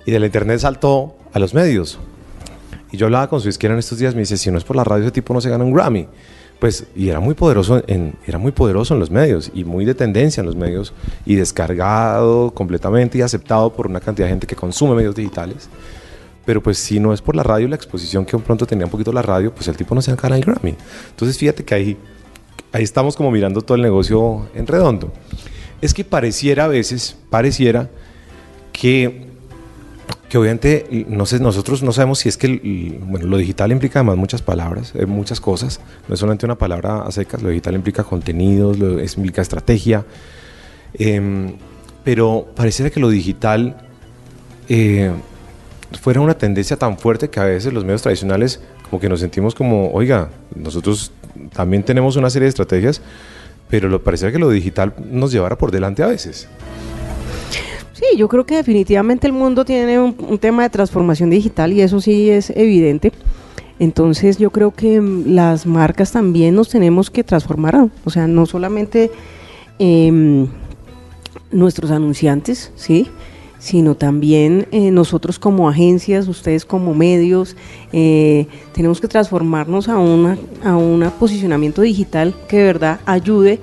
Y 0.07 0.11
de 0.11 0.19
la 0.19 0.27
Internet 0.27 0.61
saltó 0.61 1.17
a 1.33 1.39
los 1.39 1.53
medios. 1.55 1.99
Y 2.91 2.97
yo 2.97 3.07
hablaba 3.07 3.29
con 3.29 3.41
su 3.41 3.49
izquierda 3.49 3.75
en 3.75 3.81
estos 3.81 3.99
días, 3.99 4.15
me 4.15 4.21
dice, 4.21 4.39
si 4.39 4.51
no 4.51 4.57
es 4.57 4.65
por 4.65 4.77
la 4.77 4.85
radio, 4.85 5.05
ese 5.05 5.13
tipo 5.13 5.35
no 5.35 5.41
se 5.41 5.51
gana 5.51 5.65
un 5.65 5.75
Grammy. 5.75 6.09
Pues, 6.59 6.87
y 6.97 7.09
era 7.09 7.21
muy 7.21 7.35
poderoso 7.35 7.83
en, 7.87 8.15
era 8.27 8.39
muy 8.39 8.51
poderoso 8.51 8.95
en 8.95 9.01
los 9.01 9.11
medios 9.11 9.51
y 9.55 9.65
muy 9.65 9.85
de 9.85 9.95
tendencia 9.95 10.41
en 10.41 10.47
los 10.47 10.57
medios 10.57 10.93
y 11.25 11.37
descargado 11.37 12.51
completamente 12.53 13.19
y 13.19 13.23
aceptado 13.23 13.73
por 13.73 13.87
una 13.87 14.01
cantidad 14.01 14.27
de 14.27 14.31
gente 14.31 14.47
que 14.47 14.57
consume 14.57 14.97
medios 14.97 15.15
digitales. 15.15 15.69
Pero 16.45 16.61
pues 16.63 16.79
si 16.79 16.99
no 16.99 17.13
es 17.13 17.23
por 17.23 17.37
la 17.37 17.45
radio 17.45 17.69
la 17.69 17.77
exposición 17.77 18.25
que 18.25 18.37
pronto 18.39 18.67
tenía 18.67 18.87
un 18.87 18.91
poquito 18.91 19.13
la 19.13 19.23
radio, 19.23 19.55
pues 19.55 19.69
el 19.69 19.77
tipo 19.77 19.95
no 19.95 20.03
se 20.03 20.15
gana 20.17 20.37
el 20.37 20.43
Grammy. 20.45 20.75
Entonces 21.11 21.39
fíjate 21.39 21.65
que 21.65 21.75
ahí, 21.75 21.97
ahí 22.73 22.83
estamos 22.83 23.15
como 23.15 23.31
mirando 23.31 23.63
todo 23.63 23.77
el 23.77 23.83
negocio 23.83 24.49
en 24.55 24.67
redondo. 24.67 25.13
Es 25.81 25.95
que 25.95 26.05
pareciera 26.05 26.65
a 26.65 26.69
veces, 26.69 27.17
pareciera 27.31 27.89
que 28.73 29.28
que 30.29 30.37
obviamente 30.37 31.07
nosotros 31.09 31.83
no 31.83 31.93
sabemos 31.93 32.19
si 32.19 32.29
es 32.29 32.37
que 32.37 32.99
bueno, 33.01 33.27
lo 33.27 33.39
digital 33.39 33.73
implica 33.73 34.01
además 34.01 34.17
muchas 34.17 34.43
palabras, 34.43 34.93
eh, 34.95 35.07
muchas 35.07 35.41
cosas, 35.41 35.81
no 36.07 36.15
es 36.15 36.21
solamente 36.21 36.45
una 36.45 36.57
palabra 36.57 37.03
a 37.03 37.11
secas, 37.11 37.43
lo 37.43 37.49
digital 37.49 37.75
implica 37.75 38.05
contenidos, 38.05 38.79
lo, 38.79 39.03
implica 39.03 39.41
estrategia, 39.41 40.05
em, 40.95 41.55
pero 42.05 42.47
pareciera 42.55 42.91
que 42.91 43.01
lo 43.01 43.09
digital 43.09 43.77
eh, 44.69 45.13
fuera 46.01 46.21
una 46.21 46.37
tendencia 46.37 46.77
tan 46.77 46.99
fuerte 46.99 47.31
que 47.31 47.41
a 47.41 47.45
veces 47.45 47.73
los 47.73 47.85
medios 47.85 48.03
tradicionales 48.03 48.61
como 48.89 49.01
que 49.01 49.09
nos 49.09 49.21
sentimos 49.21 49.55
como, 49.55 49.91
oiga, 49.93 50.29
nosotros 50.55 51.13
también 51.55 51.83
tenemos 51.83 52.17
una 52.17 52.29
serie 52.29 52.45
de 52.45 52.51
estrategias, 52.51 53.01
pero 53.71 53.89
lo 53.89 54.03
pareciera 54.03 54.33
que 54.33 54.39
lo 54.39 54.51
digital 54.51 54.95
nos 55.11 55.33
llevara 55.33 55.57
por 55.57 55.71
delante 55.71 56.03
a 56.03 56.07
veces. 56.07 56.49
Sí, 57.99 58.17
yo 58.17 58.29
creo 58.29 58.47
que 58.47 58.55
definitivamente 58.55 59.27
el 59.27 59.33
mundo 59.33 59.65
tiene 59.65 59.99
un, 59.99 60.39
tema 60.39 60.63
de 60.63 60.71
transformación 60.71 61.31
digital 61.31 61.73
y 61.73 61.81
eso 61.81 62.01
sí 62.01 62.31
es 62.31 62.51
evidente. 62.51 63.11
Entonces 63.81 64.39
yo 64.39 64.51
creo 64.51 64.71
que 64.71 65.01
mm, 65.01 65.35
las 65.35 65.67
marcas 65.67 66.13
también 66.13 66.55
nos 66.55 66.69
tenemos 66.69 67.11
que 67.11 67.25
transformar, 67.25 67.89
o 68.05 68.11
sea, 68.11 68.29
no 68.29 68.47
solamente 68.47 69.11
em, 69.81 70.47
nuestros 71.51 71.91
anunciantes, 71.91 72.71
¿sí? 72.77 73.09
sino 73.59 73.97
también 73.97 74.69
eh, 74.71 74.93
nosotros 74.93 75.41
como 75.41 75.69
agencias, 75.69 76.29
ustedes 76.29 76.65
como 76.65 76.95
medios, 76.95 77.57
eh, 77.93 78.47
tenemos 78.75 79.01
que 79.01 79.09
transformarnos 79.09 79.89
a 79.89 79.99
un 79.99 80.39
a 80.63 80.77
una 80.77 81.11
posicionamiento 81.11 81.83
digital 81.83 82.33
que 82.49 82.59
de 82.59 82.65
verdad 82.65 83.01
ayude 83.07 83.59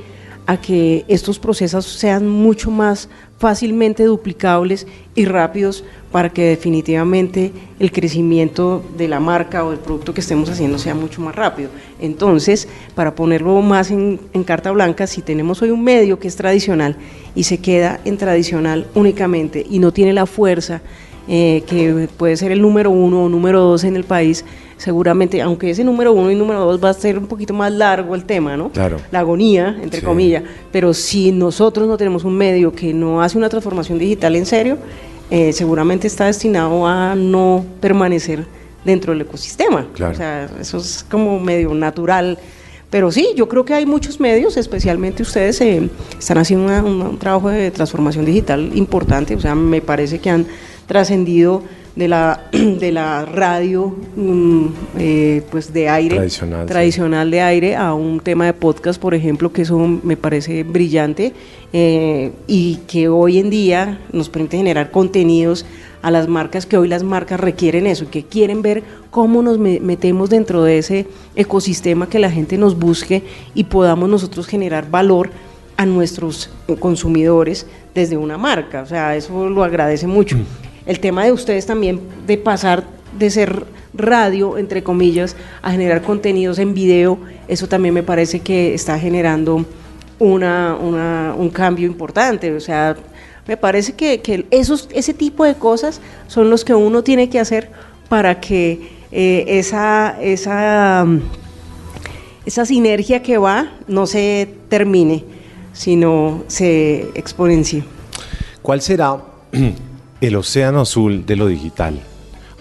a 0.48 0.58
que 0.58 1.06
estos 1.08 1.40
procesos 1.40 1.86
sean 1.86 2.28
mucho 2.28 2.70
más 2.70 3.10
fácilmente 3.38 4.04
duplicables 4.04 4.88
y 5.14 5.26
rápidos 5.26 5.84
para 6.12 6.30
que 6.30 6.44
definitivamente 6.44 7.52
el 7.80 7.92
crecimiento 7.92 8.84
de 8.98 9.08
la 9.08 9.20
marca 9.20 9.66
o 9.66 9.72
del 9.72 9.80
producto 9.80 10.14
que 10.14 10.22
estemos 10.22 10.50
haciendo 10.50 10.78
sea 10.78 10.96
mucho 10.96 11.22
más 11.22 11.36
rápido. 11.36 11.70
Entonces, 12.00 12.68
para 12.94 13.16
ponerlo 13.16 13.60
más 13.62 13.92
en, 13.92 14.20
carta 14.46 14.72
blanca, 14.72 15.08
si 15.08 15.22
tenemos 15.22 15.62
hoy 15.62 15.72
un 15.72 15.84
medio 15.84 16.20
que 16.20 16.28
es 16.28 16.36
tradicional 16.36 16.96
y 17.36 17.44
se 17.44 17.58
queda 17.58 18.00
en 18.06 18.18
tradicional 18.18 18.88
únicamente 18.94 19.66
y 19.70 19.80
no 19.80 19.92
tiene 19.92 20.14
la 20.14 20.26
fuerza 20.26 20.82
eh, 21.28 21.64
que 21.68 22.08
puede 22.18 22.38
ser 22.38 22.52
el 22.52 22.62
número 22.62 22.92
uno 22.92 23.26
o 23.26 23.30
número 23.30 23.60
dos 23.62 23.84
en 23.84 23.96
el 23.96 24.04
país, 24.04 24.46
seguramente, 24.78 25.42
aunque 25.42 25.70
ese 25.70 25.84
número 25.84 26.14
uno 26.14 26.32
y 26.32 26.36
número 26.36 26.66
dos 26.66 26.84
va 26.84 26.90
a 26.90 26.94
ser 26.94 27.18
un 27.18 27.28
poquito 27.28 27.54
más 27.54 27.72
largo 27.72 28.16
el 28.16 28.26
tema, 28.26 28.58
¿no? 28.58 28.70
Claro. 28.70 28.98
La 29.12 29.20
agonía, 29.20 29.78
entre 29.82 30.02
comillas, 30.02 30.44
pero 30.72 30.94
si 30.94 31.32
nosotros 31.32 31.88
no 31.88 31.98
tenemos 31.98 32.24
un 32.24 32.36
medio 32.38 32.72
que 32.72 32.94
no 32.94 33.22
hace 33.22 33.38
una 33.38 33.50
transformación 33.50 33.98
digital 33.98 34.36
en 34.36 34.46
serio, 34.46 34.78
eh, 35.32 35.54
seguramente 35.54 36.08
está 36.08 36.26
destinado 36.26 36.86
a 36.86 37.16
no 37.16 37.66
permanecer 37.80 38.46
dentro 38.84 39.14
del 39.14 39.22
ecosistema. 39.22 39.88
Claro. 39.94 40.14
O 40.14 40.16
sea, 40.16 40.50
eso 40.60 40.78
es 40.78 41.06
como 41.10 41.40
medio 41.40 41.74
natural. 41.74 42.38
Pero 42.90 43.12
sí, 43.12 43.30
yo 43.36 43.50
creo 43.50 43.66
que 43.66 43.74
hay 43.74 43.86
muchos 43.86 44.20
medios, 44.20 44.56
especialmente 44.58 45.24
ustedes 45.24 45.60
eh, 45.62 45.90
están 46.18 46.38
haciendo 46.38 46.72
un 46.86 47.18
trabajo 47.18 47.50
de 47.50 47.72
transformación 47.72 48.24
digital 48.26 48.72
importante, 48.76 49.36
o 49.36 49.40
sea, 49.42 49.56
me 49.56 49.82
parece 49.82 50.20
que 50.20 50.30
han 50.30 50.46
trascendido 50.86 51.64
de 51.96 52.08
la, 52.08 52.42
de 52.52 52.92
la 52.92 53.26
radio 53.26 53.96
mm, 54.16 54.66
eh, 54.98 55.42
pues 55.50 55.74
de 55.74 55.90
aire 55.90 56.28
tradicional, 56.68 57.32
de 57.32 57.42
aire 57.42 57.76
a 57.76 57.94
un 57.94 58.20
tema 58.20 58.46
de 58.46 58.54
podcast 58.54 59.02
por 59.02 59.14
ejemplo 59.14 59.52
que 59.52 59.64
eso 59.64 59.78
me 59.78 60.18
parece 60.18 60.64
brillante 60.64 61.34
eh, 61.74 62.32
y 62.48 62.78
que 62.88 63.08
hoy 63.08 63.40
en 63.40 63.50
día 63.50 64.00
nos 64.12 64.30
permite 64.30 64.58
generar 64.58 64.92
contenidos 64.92 65.66
a 66.02 66.12
las 66.12 66.28
marcas 66.28 66.66
que 66.66 66.78
hoy 66.78 66.88
las 66.88 67.04
marcas 67.04 67.40
requieren 67.40 67.88
eso 67.88 68.10
que 68.12 68.24
quieren 68.24 68.62
ver 68.62 68.84
cómo 69.10 69.42
nos 69.42 69.58
metemos 69.58 70.30
dentro 70.30 70.64
de 70.64 70.78
ese 70.78 71.08
ecosistema 71.36 72.10
que 72.10 72.20
la 72.20 72.30
gente 72.30 72.58
nos 72.58 72.78
busque 72.78 73.24
y 73.56 73.64
podamos 73.66 74.10
nosotros 74.10 74.48
generar 74.48 74.90
valor 74.92 75.32
a 75.78 75.86
nuestros 75.86 76.50
consumidores 76.80 77.68
desde 77.94 78.16
una 78.16 78.38
marca. 78.38 78.84
O 78.84 78.86
sea 78.86 79.14
eso 79.16 79.50
lo 79.50 79.62
agradece 79.62 80.08
mucho. 80.08 80.38
Mm 80.38 80.75
el 80.86 81.00
tema 81.00 81.26
de 81.26 81.32
ustedes 81.32 81.66
también 81.66 82.02
de 82.28 82.38
pasar 82.38 82.84
de 83.18 83.30
ser 83.30 83.66
radio, 83.94 84.58
entre 84.58 84.84
comillas, 84.84 85.36
a 85.62 85.72
generar 85.72 86.02
contenidos 86.02 86.60
en 86.60 86.74
video, 86.74 87.18
eso 87.48 87.68
también 87.68 87.94
me 87.94 88.04
parece 88.04 88.40
que 88.40 88.74
está 88.74 89.00
generando 89.00 89.66
una, 90.20 90.76
un 91.38 91.50
cambio 91.50 91.88
importante. 91.88 92.54
O 92.54 92.60
sea, 92.60 92.96
me 93.48 93.58
parece 93.58 93.94
que, 93.94 94.46
esos, 94.52 94.90
ese 94.92 95.14
tipo 95.14 95.44
de 95.44 95.56
cosas 95.56 96.02
son 96.28 96.50
los 96.50 96.66
que 96.66 96.74
uno 96.74 97.04
tiene 97.04 97.30
que 97.30 97.40
hacer 97.40 97.70
para 98.10 98.40
que 98.40 98.90
eh, 99.12 99.46
esa, 99.48 100.18
esa, 100.22 101.06
esa 102.46 102.66
sinergia 102.66 103.22
que 103.22 103.38
va 103.38 103.72
no 103.88 104.08
se 104.08 104.50
termine, 104.70 105.24
sino 105.74 106.44
se 106.48 107.10
exponencie. 107.16 107.84
¿Cuál 108.62 108.82
será 108.82 109.18
el 110.22 110.36
océano 110.36 110.82
azul 110.82 111.26
de 111.26 111.36
lo 111.36 111.48
digital? 111.48 112.00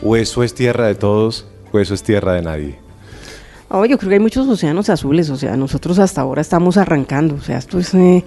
¿O 0.02 0.16
eso 0.16 0.42
es 0.42 0.54
tierra 0.54 0.86
de 0.86 0.94
todos 0.94 1.46
o 1.72 1.78
eso 1.78 1.94
es 1.94 2.02
tierra 2.02 2.34
de 2.34 2.42
nadie? 2.42 2.78
Oh, 3.68 3.84
yo 3.86 3.98
creo 3.98 4.08
que 4.10 4.14
hay 4.14 4.20
muchos 4.20 4.46
océanos 4.46 4.88
azules, 4.90 5.30
o 5.30 5.36
sea, 5.36 5.56
nosotros 5.56 5.98
hasta 5.98 6.20
ahora 6.20 6.42
estamos 6.42 6.76
arrancando, 6.76 7.34
o 7.36 7.40
sea, 7.40 7.58
esto 7.58 7.78
es... 7.78 7.94
Eh, 7.94 8.24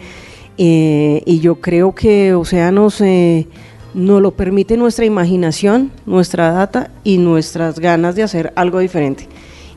eh, 0.57 1.21
y 1.25 1.39
yo 1.39 1.61
creo 1.61 1.93
que 1.93 2.33
océanos 2.33 2.99
eh, 3.01 3.47
nos 3.93 4.21
lo 4.21 4.31
permite 4.31 4.75
nuestra 4.75 5.05
imaginación, 5.05 5.91
nuestra 6.05 6.51
data 6.51 6.89
y 7.03 7.19
nuestras 7.19 7.79
ganas 7.79 8.15
de 8.15 8.23
hacer 8.23 8.53
algo 8.55 8.79
diferente. 8.79 9.27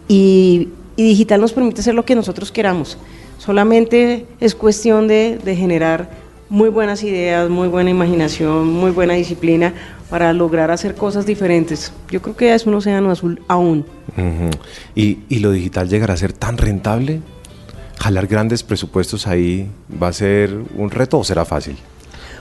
Y, 0.09 0.69
digital 0.97 1.41
nos 1.41 1.53
permite 1.53 1.81
hacer 1.81 1.95
lo 1.95 2.05
que 2.05 2.15
nosotros 2.15 2.53
queramos. 2.53 2.99
Solamente 3.39 4.27
es 4.39 4.55
cuestión 4.55 5.09
de, 5.09 5.39
de 5.43 5.57
generar 5.57 6.11
muy 6.51 6.69
buenas 6.69 7.03
ideas, 7.05 7.49
muy 7.49 7.69
buena 7.69 7.91
imaginación, 7.91 8.67
muy 8.67 8.91
buena 8.91 9.15
disciplina 9.15 9.73
para 10.11 10.33
lograr 10.33 10.73
hacer 10.73 10.97
cosas 10.97 11.25
diferentes. 11.25 11.93
Yo 12.11 12.21
creo 12.21 12.37
que 12.37 12.53
es 12.53 12.67
un 12.67 12.75
océano 12.75 13.11
azul 13.11 13.41
aún. 13.47 13.87
¿Y, 14.97 15.39
lo 15.39 15.53
digital 15.53 15.89
llegará 15.89 16.15
a 16.15 16.17
ser 16.17 16.33
tan 16.33 16.59
rentable? 16.59 17.21
¿Jalar 18.01 18.27
grandes 18.27 18.65
presupuestos 18.65 19.29
ahí 19.29 19.71
va 20.03 20.09
a 20.09 20.13
ser 20.13 20.53
un 20.77 20.91
reto 20.91 21.21
o 21.21 21.25
será 21.25 21.45
fácil? 21.45 21.77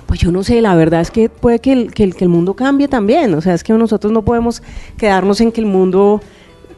Pues 0.08 0.20
yo 0.20 0.32
no 0.32 0.44
sé, 0.44 0.60
la 0.60 0.74
verdad 0.74 1.02
es 1.02 1.12
que 1.12 1.30
puede 1.30 1.60
que 1.60 1.72
el, 1.72 1.94
que 1.94 2.04
el 2.04 2.30
mundo 2.30 2.56
cambie 2.56 2.88
también, 2.88 3.32
o 3.36 3.42
sea, 3.42 3.54
es 3.54 3.64
que 3.64 3.74
nosotros 3.74 4.12
no 4.12 4.24
podemos 4.24 4.64
quedarnos 4.98 5.40
en 5.40 5.52
que 5.52 5.62
el 5.62 5.68
mundo 5.68 6.20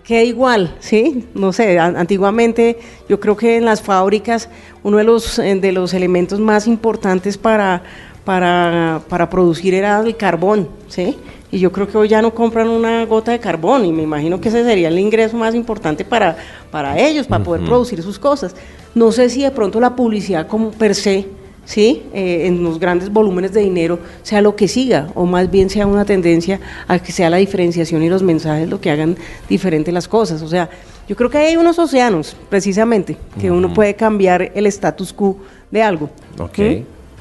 quede 0.03 0.25
igual, 0.25 0.75
¿sí? 0.79 1.27
No 1.33 1.53
sé, 1.53 1.79
antiguamente 1.79 2.79
yo 3.07 3.19
creo 3.19 3.35
que 3.35 3.57
en 3.57 3.65
las 3.65 3.81
fábricas 3.81 4.49
uno 4.83 4.97
de 4.97 5.03
los, 5.03 5.39
eh, 5.39 5.55
de 5.55 5.71
los 5.71 5.93
elementos 5.93 6.39
más 6.39 6.67
importantes 6.67 7.37
para, 7.37 7.83
para, 8.25 9.01
para 9.09 9.29
producir 9.29 9.73
era 9.73 9.99
el 9.99 10.15
carbón, 10.15 10.69
¿sí? 10.87 11.17
Y 11.51 11.59
yo 11.59 11.71
creo 11.71 11.87
que 11.87 11.97
hoy 11.97 12.07
ya 12.07 12.21
no 12.21 12.33
compran 12.33 12.69
una 12.69 13.05
gota 13.05 13.31
de 13.31 13.39
carbón 13.39 13.85
y 13.85 13.91
me 13.91 14.03
imagino 14.03 14.39
que 14.39 14.49
ese 14.49 14.63
sería 14.63 14.87
el 14.87 14.97
ingreso 14.97 15.35
más 15.35 15.53
importante 15.53 16.05
para, 16.05 16.37
para 16.71 16.97
ellos, 16.97 17.27
para 17.27 17.43
poder 17.43 17.65
producir 17.65 18.01
sus 18.01 18.17
cosas. 18.17 18.55
No 18.95 19.11
sé 19.11 19.29
si 19.29 19.43
de 19.43 19.51
pronto 19.51 19.79
la 19.79 19.95
publicidad 19.95 20.47
como 20.47 20.71
per 20.71 20.95
se 20.95 21.27
¿sí? 21.65 22.03
Eh, 22.13 22.47
en 22.47 22.63
los 22.63 22.79
grandes 22.79 23.11
volúmenes 23.11 23.53
de 23.53 23.61
dinero 23.61 23.99
sea 24.23 24.41
lo 24.41 24.55
que 24.55 24.67
siga, 24.67 25.07
o 25.15 25.25
más 25.25 25.49
bien 25.49 25.69
sea 25.69 25.87
una 25.87 26.05
tendencia 26.05 26.59
a 26.87 26.99
que 26.99 27.11
sea 27.11 27.29
la 27.29 27.37
diferenciación 27.37 28.03
y 28.03 28.09
los 28.09 28.23
mensajes 28.23 28.69
lo 28.69 28.79
que 28.81 28.91
hagan 28.91 29.15
diferente 29.49 29.91
las 29.91 30.07
cosas. 30.07 30.41
O 30.41 30.47
sea, 30.47 30.69
yo 31.07 31.15
creo 31.15 31.29
que 31.29 31.37
hay 31.37 31.57
unos 31.57 31.77
océanos, 31.79 32.35
precisamente, 32.49 33.17
que 33.39 33.51
uno 33.51 33.73
puede 33.73 33.95
cambiar 33.95 34.51
el 34.55 34.65
status 34.67 35.11
quo 35.13 35.37
de 35.69 35.81
algo. 35.83 36.09
Ok. 36.39 36.59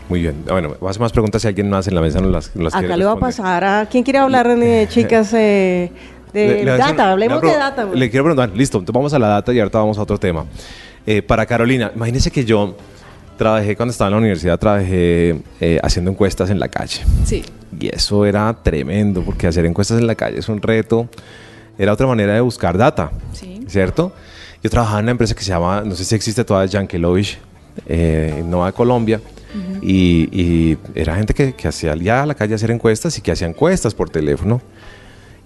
Muy 0.09 0.23
bien. 0.23 0.43
Bueno, 0.49 0.75
a 0.81 0.99
más 0.99 1.13
preguntas 1.13 1.41
si 1.43 1.47
alguien 1.49 1.71
más 1.71 1.87
en 1.87 1.95
la 1.95 2.01
mesa 2.01 2.21
no 2.21 2.29
las, 2.29 2.51
Acá 2.75 2.97
le 2.97 3.05
va 3.05 3.13
a 3.13 3.17
pasar 3.17 3.63
a... 3.63 3.87
¿Quién 3.89 4.03
quiere 4.03 4.19
hablar, 4.19 4.49
chicas, 4.89 5.33
eh, 5.35 5.93
De 6.33 6.47
Le- 6.49 6.65
le 6.65 6.71
data, 6.73 6.93
una- 6.95 7.13
hablemos 7.13 7.41
le- 7.43 7.49
de 7.51 7.57
data. 7.57 7.89
Le 7.95 8.11
quiero 8.11 8.25
preguntar, 8.25 8.51
listo, 8.57 8.79
entonces 8.79 8.95
vamos 8.95 9.15
a 9.15 9.19
la 9.21 9.29
data 9.29 9.53
y 9.53 9.61
ahorita 9.61 9.79
vamos 9.79 9.99
a 9.99 10.03
otro 10.03 10.19
tema. 10.19 10.47
Eh, 11.07 11.23
para 11.23 11.47
Carolina, 11.47 11.93
imagínese 11.95 12.31
que 12.33 12.45
yo 12.45 12.75
trabajé 13.41 13.75
cuando 13.75 13.91
estaba 13.91 14.09
en 14.09 14.13
la 14.13 14.19
universidad, 14.19 14.59
trabajé 14.59 15.41
eh, 15.61 15.81
haciendo 15.83 16.11
encuestas 16.11 16.51
en 16.51 16.61
la 16.61 16.69
calle. 16.69 17.01
Sí. 17.25 17.43
Y 17.81 17.89
eso 17.89 18.27
era 18.27 18.55
tremendo, 18.63 19.23
porque 19.23 19.47
hacer 19.47 19.65
encuestas 19.65 19.99
en 19.99 20.07
la 20.07 20.15
calle 20.15 20.39
es 20.39 20.49
un 20.51 20.61
reto. 20.61 21.09
Era 21.79 21.93
otra 21.95 22.07
manera 22.07 22.35
de 22.35 22.41
buscar 22.43 22.77
data, 22.77 23.11
Sí. 23.33 23.63
¿cierto? 23.67 24.13
Yo 24.63 24.69
trabajaba 24.69 24.99
en 24.99 25.07
una 25.07 25.13
empresa 25.13 25.35
que 25.35 25.43
se 25.43 25.49
llama, 25.49 25.83
no 25.85 25.95
sé 25.95 26.05
si 26.05 26.15
existe 26.15 26.45
todavía, 26.45 26.71
Yankelovich, 26.71 27.39
eh, 27.89 28.37
en 28.41 28.51
Nueva 28.51 28.73
Colombia. 28.73 29.21
y, 29.83 30.29
y 30.31 30.79
era 30.95 31.17
gente 31.17 31.33
que, 31.35 31.55
que 31.55 31.67
hacía 31.67 31.97
ya 31.97 32.23
a 32.23 32.27
la 32.27 32.35
calle 32.35 32.55
hacer 32.55 32.71
encuestas 32.71 33.17
y 33.19 33.23
que 33.23 33.33
hacía 33.33 33.49
encuestas 33.49 33.95
por 33.95 34.09
teléfono. 34.11 34.61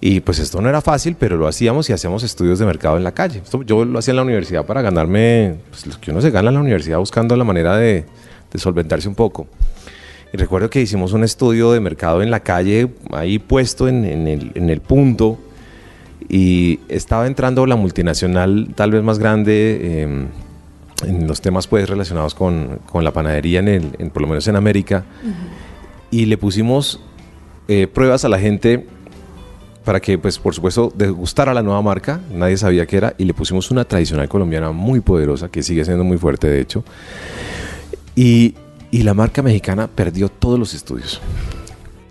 Y 0.01 0.19
pues 0.19 0.39
esto 0.39 0.61
no 0.61 0.69
era 0.69 0.81
fácil, 0.81 1.15
pero 1.17 1.37
lo 1.37 1.47
hacíamos 1.47 1.89
y 1.89 1.93
hacíamos 1.93 2.21
estudios 2.23 2.59
de 2.59 2.65
mercado 2.65 2.97
en 2.97 3.03
la 3.03 3.13
calle. 3.13 3.39
Esto 3.43 3.63
yo 3.63 3.85
lo 3.85 3.97
hacía 3.97 4.11
en 4.11 4.17
la 4.17 4.23
universidad 4.23 4.65
para 4.65 4.81
ganarme 4.81 5.55
pues, 5.69 5.87
lo 5.87 5.99
que 5.99 6.11
uno 6.11 6.21
se 6.21 6.31
gana 6.31 6.49
en 6.49 6.55
la 6.55 6.61
universidad 6.61 6.99
buscando 6.99 7.35
la 7.35 7.43
manera 7.43 7.75
de, 7.77 8.05
de 8.51 8.59
solventarse 8.59 9.07
un 9.07 9.15
poco. 9.15 9.47
Y 10.33 10.37
recuerdo 10.37 10.69
que 10.69 10.81
hicimos 10.81 11.13
un 11.13 11.23
estudio 11.23 11.71
de 11.71 11.79
mercado 11.79 12.21
en 12.21 12.29
la 12.29 12.41
calle, 12.41 12.89
ahí 13.11 13.39
puesto 13.39 13.87
en, 13.87 14.03
en 14.05 14.27
el, 14.27 14.51
en 14.55 14.69
el 14.69 14.81
punto, 14.81 15.39
y 16.27 16.79
estaba 16.89 17.25
entrando 17.27 17.65
la 17.65 17.75
multinacional 17.75 18.69
tal 18.75 18.91
vez 18.91 19.01
más 19.01 19.17
grande 19.17 19.79
eh, 19.81 20.25
en 21.05 21.27
los 21.27 21.39
temas 21.41 21.67
pues 21.67 21.87
relacionados 21.89 22.35
con, 22.35 22.79
con 22.91 23.03
la 23.03 23.11
panadería, 23.11 23.59
en 23.59 23.67
el, 23.69 23.91
en- 23.97 24.09
por 24.09 24.21
lo 24.23 24.27
menos 24.27 24.47
en 24.47 24.55
América, 24.55 25.05
y 26.11 26.25
le 26.25 26.37
pusimos 26.37 26.99
eh, 27.67 27.87
pruebas 27.87 28.25
a 28.25 28.29
la 28.29 28.39
gente 28.39 28.87
para 29.85 29.99
que, 30.01 30.17
pues, 30.17 30.39
por 30.39 30.53
supuesto, 30.53 30.91
degustara 30.95 31.53
la 31.53 31.61
nueva 31.61 31.81
marca. 31.81 32.19
Nadie 32.33 32.57
sabía 32.57 32.85
qué 32.87 32.97
era. 32.97 33.13
Y 33.17 33.25
le 33.25 33.33
pusimos 33.33 33.69
una 33.71 33.85
tradicional 33.85 34.27
colombiana 34.27 34.71
muy 34.71 34.99
poderosa, 34.99 35.49
que 35.49 35.63
sigue 35.63 35.85
siendo 35.85 36.03
muy 36.03 36.17
fuerte, 36.17 36.47
de 36.47 36.59
hecho. 36.59 36.83
Y, 38.15 38.55
y 38.89 39.03
la 39.03 39.13
marca 39.13 39.43
mexicana 39.43 39.87
perdió 39.87 40.27
todos 40.29 40.57
los 40.57 40.73
estudios. 40.73 41.21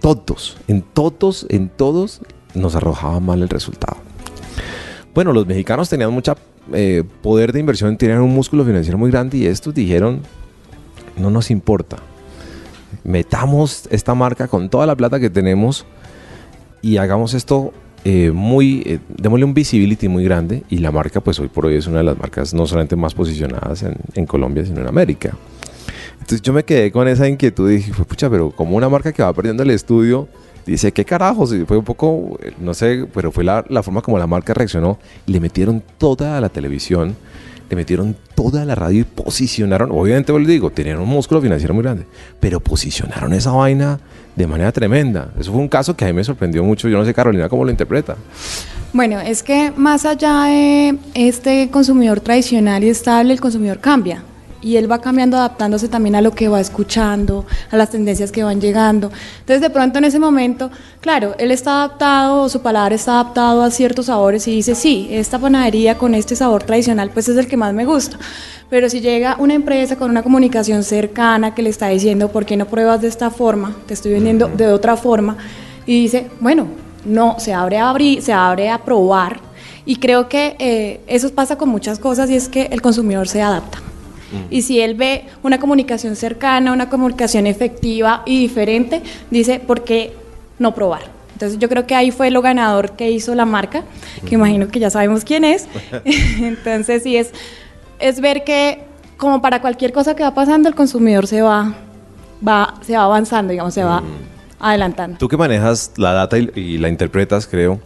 Todos, 0.00 0.56
en 0.68 0.82
todos, 0.82 1.46
en 1.48 1.68
todos 1.68 2.20
nos 2.54 2.76
arrojaba 2.76 3.18
mal 3.20 3.42
el 3.42 3.48
resultado. 3.48 3.96
Bueno, 5.14 5.32
los 5.32 5.46
mexicanos 5.46 5.88
tenían 5.88 6.12
mucha 6.12 6.36
eh, 6.72 7.04
poder 7.22 7.52
de 7.52 7.60
inversión, 7.60 7.96
tenían 7.96 8.20
un 8.20 8.34
músculo 8.34 8.64
financiero 8.64 8.98
muy 8.98 9.10
grande 9.10 9.38
y 9.38 9.46
estos 9.46 9.74
dijeron, 9.74 10.20
no 11.16 11.30
nos 11.30 11.50
importa. 11.50 11.96
Metamos 13.02 13.88
esta 13.90 14.14
marca 14.14 14.46
con 14.46 14.68
toda 14.68 14.86
la 14.86 14.94
plata 14.94 15.18
que 15.18 15.30
tenemos 15.30 15.84
y 16.84 16.98
hagamos 16.98 17.32
esto 17.32 17.72
eh, 18.04 18.30
muy, 18.30 18.82
eh, 18.84 18.98
démosle 19.08 19.46
un 19.46 19.54
visibility 19.54 20.06
muy 20.08 20.22
grande 20.22 20.64
y 20.68 20.78
la 20.78 20.92
marca 20.92 21.22
pues 21.22 21.40
hoy 21.40 21.48
por 21.48 21.64
hoy 21.64 21.76
es 21.76 21.86
una 21.86 21.98
de 21.98 22.04
las 22.04 22.18
marcas 22.18 22.52
no 22.52 22.66
solamente 22.66 22.94
más 22.94 23.14
posicionadas 23.14 23.82
en, 23.82 23.96
en 24.14 24.26
Colombia 24.26 24.66
sino 24.66 24.82
en 24.82 24.88
América. 24.88 25.34
Entonces 26.12 26.42
yo 26.42 26.52
me 26.52 26.62
quedé 26.62 26.92
con 26.92 27.08
esa 27.08 27.26
inquietud 27.26 27.70
y 27.70 27.76
dije, 27.76 27.92
"Fue, 27.94 28.04
pucha, 28.04 28.28
pero 28.28 28.50
como 28.50 28.76
una 28.76 28.90
marca 28.90 29.12
que 29.12 29.22
va 29.22 29.32
perdiendo 29.32 29.62
el 29.62 29.70
estudio, 29.70 30.28
dice, 30.66 30.92
¿qué 30.92 31.06
carajos? 31.06 31.54
Y 31.54 31.64
fue 31.64 31.78
un 31.78 31.84
poco, 31.84 32.38
eh, 32.42 32.52
no 32.60 32.74
sé, 32.74 33.06
pero 33.14 33.32
fue 33.32 33.44
la, 33.44 33.64
la 33.70 33.82
forma 33.82 34.02
como 34.02 34.18
la 34.18 34.26
marca 34.26 34.52
reaccionó. 34.52 34.98
Le 35.26 35.40
metieron 35.40 35.82
toda 35.96 36.38
la 36.40 36.50
televisión, 36.50 37.16
metieron 37.74 38.16
toda 38.34 38.64
la 38.64 38.74
radio 38.74 39.00
y 39.00 39.04
posicionaron, 39.04 39.90
obviamente 39.92 40.32
les 40.38 40.48
digo, 40.48 40.70
tenían 40.70 40.98
un 40.98 41.08
músculo 41.08 41.40
financiero 41.40 41.74
muy 41.74 41.82
grande, 41.82 42.06
pero 42.40 42.60
posicionaron 42.60 43.32
esa 43.32 43.52
vaina 43.52 44.00
de 44.36 44.46
manera 44.46 44.72
tremenda. 44.72 45.30
Eso 45.38 45.52
fue 45.52 45.60
un 45.60 45.68
caso 45.68 45.96
que 45.96 46.04
a 46.04 46.08
mí 46.08 46.14
me 46.14 46.24
sorprendió 46.24 46.64
mucho. 46.64 46.88
Yo 46.88 46.98
no 46.98 47.04
sé, 47.04 47.14
Carolina, 47.14 47.48
cómo 47.48 47.64
lo 47.64 47.70
interpreta. 47.70 48.16
Bueno, 48.92 49.20
es 49.20 49.42
que 49.42 49.72
más 49.76 50.04
allá 50.04 50.44
de 50.44 50.98
este 51.14 51.68
consumidor 51.70 52.20
tradicional 52.20 52.84
y 52.84 52.88
estable, 52.88 53.32
el 53.32 53.40
consumidor 53.40 53.78
cambia. 53.80 54.22
Y 54.64 54.78
él 54.78 54.90
va 54.90 54.98
cambiando, 54.98 55.36
adaptándose 55.36 55.88
también 55.88 56.16
a 56.16 56.22
lo 56.22 56.30
que 56.30 56.48
va 56.48 56.58
escuchando, 56.58 57.44
a 57.70 57.76
las 57.76 57.90
tendencias 57.90 58.32
que 58.32 58.42
van 58.42 58.62
llegando. 58.62 59.12
Entonces, 59.40 59.60
de 59.60 59.68
pronto 59.68 59.98
en 59.98 60.04
ese 60.04 60.18
momento, 60.18 60.70
claro, 61.02 61.34
él 61.38 61.50
está 61.50 61.84
adaptado, 61.84 62.48
su 62.48 62.62
paladar 62.62 62.94
está 62.94 63.20
adaptado 63.20 63.62
a 63.62 63.70
ciertos 63.70 64.06
sabores 64.06 64.48
y 64.48 64.52
dice, 64.52 64.74
sí, 64.74 65.08
esta 65.10 65.38
panadería 65.38 65.98
con 65.98 66.14
este 66.14 66.34
sabor 66.34 66.62
tradicional, 66.62 67.10
pues 67.10 67.28
es 67.28 67.36
el 67.36 67.46
que 67.46 67.58
más 67.58 67.74
me 67.74 67.84
gusta. 67.84 68.18
Pero 68.70 68.88
si 68.88 69.02
llega 69.02 69.36
una 69.38 69.52
empresa 69.52 69.96
con 69.96 70.10
una 70.10 70.22
comunicación 70.22 70.82
cercana 70.82 71.54
que 71.54 71.62
le 71.62 71.68
está 71.68 71.88
diciendo, 71.88 72.28
¿por 72.32 72.46
qué 72.46 72.56
no 72.56 72.64
pruebas 72.64 73.02
de 73.02 73.08
esta 73.08 73.30
forma? 73.30 73.76
Te 73.86 73.92
estoy 73.92 74.12
vendiendo 74.12 74.48
de 74.48 74.68
otra 74.68 74.96
forma. 74.96 75.36
Y 75.84 76.00
dice, 76.00 76.30
bueno, 76.40 76.68
no, 77.04 77.36
se 77.38 77.52
abre 77.52 77.78
a 77.78 77.90
abrir, 77.90 78.22
se 78.22 78.32
abre 78.32 78.70
a 78.70 78.78
probar. 78.78 79.40
Y 79.84 79.96
creo 79.96 80.28
que 80.28 80.56
eh, 80.58 81.00
eso 81.06 81.30
pasa 81.34 81.58
con 81.58 81.68
muchas 81.68 81.98
cosas 81.98 82.30
y 82.30 82.34
es 82.36 82.48
que 82.48 82.62
el 82.72 82.80
consumidor 82.80 83.28
se 83.28 83.42
adapta. 83.42 83.82
Y 84.50 84.62
si 84.62 84.80
él 84.80 84.94
ve 84.94 85.26
una 85.42 85.58
comunicación 85.58 86.16
cercana, 86.16 86.72
una 86.72 86.88
comunicación 86.88 87.46
efectiva 87.46 88.22
y 88.26 88.40
diferente, 88.40 89.02
dice, 89.30 89.60
¿por 89.60 89.84
qué 89.84 90.12
no 90.58 90.74
probar? 90.74 91.02
Entonces 91.34 91.58
yo 91.58 91.68
creo 91.68 91.86
que 91.86 91.94
ahí 91.94 92.10
fue 92.10 92.30
lo 92.30 92.42
ganador 92.42 92.92
que 92.92 93.10
hizo 93.10 93.34
la 93.34 93.44
marca, 93.44 93.84
que 94.26 94.34
imagino 94.34 94.68
que 94.68 94.80
ya 94.80 94.90
sabemos 94.90 95.24
quién 95.24 95.44
es. 95.44 95.66
Entonces 96.04 97.02
sí 97.02 97.16
es, 97.16 97.32
es 97.98 98.20
ver 98.20 98.44
que 98.44 98.82
como 99.16 99.40
para 99.40 99.60
cualquier 99.60 99.92
cosa 99.92 100.14
que 100.14 100.22
va 100.22 100.34
pasando, 100.34 100.68
el 100.68 100.74
consumidor 100.74 101.26
se 101.26 101.42
va, 101.42 101.74
va, 102.46 102.74
se 102.82 102.96
va 102.96 103.04
avanzando, 103.04 103.52
digamos, 103.52 103.74
se 103.74 103.84
va 103.84 104.02
adelantando. 104.58 105.18
Tú 105.18 105.28
que 105.28 105.36
manejas 105.36 105.92
la 105.96 106.12
data 106.12 106.38
y, 106.38 106.50
y 106.54 106.78
la 106.78 106.88
interpretas, 106.88 107.46
creo, 107.46 107.80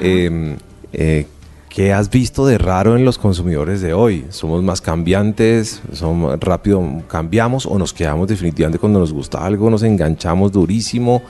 eh, 0.00 0.56
eh, 0.92 1.26
¿qué 1.74 1.92
has 1.92 2.08
visto 2.08 2.46
de 2.46 2.56
raro 2.56 2.96
en 2.96 3.04
los 3.04 3.18
consumidores 3.18 3.80
de 3.80 3.92
hoy? 3.94 4.24
¿Somos 4.30 4.62
más 4.62 4.80
cambiantes? 4.80 5.82
¿Somos 5.92 6.38
rápido 6.38 7.02
cambiamos 7.08 7.66
o 7.66 7.76
nos 7.78 7.92
quedamos 7.92 8.28
definitivamente 8.28 8.78
cuando 8.78 9.00
nos 9.00 9.12
gusta 9.12 9.44
algo, 9.44 9.68
nos 9.70 9.82
enganchamos 9.82 10.52
durísimo? 10.52 11.22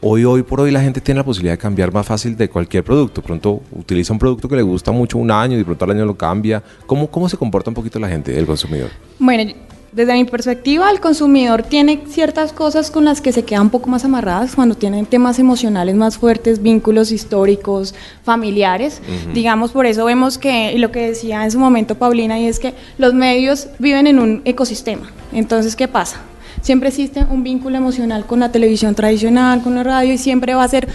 Hoy, 0.00 0.24
hoy 0.24 0.42
por 0.42 0.60
hoy 0.60 0.72
la 0.72 0.82
gente 0.82 1.00
tiene 1.00 1.20
la 1.20 1.24
posibilidad 1.24 1.54
de 1.54 1.58
cambiar 1.58 1.92
más 1.92 2.04
fácil 2.04 2.36
de 2.36 2.50
cualquier 2.50 2.82
producto. 2.82 3.22
Pronto 3.22 3.62
utiliza 3.72 4.12
un 4.12 4.18
producto 4.18 4.48
que 4.48 4.56
le 4.56 4.62
gusta 4.62 4.90
mucho 4.90 5.16
un 5.16 5.30
año 5.30 5.58
y 5.58 5.64
pronto 5.64 5.84
al 5.84 5.92
año 5.92 6.04
lo 6.04 6.16
cambia. 6.16 6.62
¿Cómo, 6.86 7.06
cómo 7.06 7.28
se 7.28 7.36
comporta 7.36 7.70
un 7.70 7.74
poquito 7.74 7.98
la 7.98 8.08
gente, 8.08 8.36
el 8.36 8.46
consumidor? 8.46 8.90
Bueno, 9.18 9.54
desde 9.94 10.14
mi 10.14 10.24
perspectiva, 10.24 10.90
el 10.90 10.98
consumidor 10.98 11.62
tiene 11.62 12.02
ciertas 12.08 12.52
cosas 12.52 12.90
con 12.90 13.04
las 13.04 13.20
que 13.20 13.30
se 13.30 13.44
queda 13.44 13.60
un 13.60 13.70
poco 13.70 13.88
más 13.88 14.04
amarradas 14.04 14.56
cuando 14.56 14.74
tienen 14.74 15.06
temas 15.06 15.38
emocionales 15.38 15.94
más 15.94 16.18
fuertes, 16.18 16.60
vínculos 16.60 17.12
históricos, 17.12 17.94
familiares. 18.24 19.00
Digamos, 19.32 19.70
por 19.70 19.86
eso 19.86 20.04
vemos 20.04 20.36
que, 20.36 20.72
y 20.72 20.78
lo 20.78 20.90
que 20.90 21.10
decía 21.10 21.44
en 21.44 21.52
su 21.52 21.60
momento 21.60 21.94
Paulina, 21.94 22.40
y 22.40 22.46
es 22.46 22.58
que 22.58 22.74
los 22.98 23.14
medios 23.14 23.68
viven 23.78 24.08
en 24.08 24.18
un 24.18 24.42
ecosistema. 24.44 25.12
Entonces, 25.32 25.76
¿qué 25.76 25.86
pasa? 25.86 26.20
Siempre 26.60 26.88
existe 26.88 27.24
un 27.30 27.44
vínculo 27.44 27.76
emocional 27.76 28.26
con 28.26 28.40
la 28.40 28.50
televisión 28.50 28.96
tradicional, 28.96 29.62
con 29.62 29.76
la 29.76 29.84
radio, 29.84 30.12
y 30.12 30.18
siempre 30.18 30.54
va 30.54 30.64
a 30.64 30.68
ser 30.68 30.88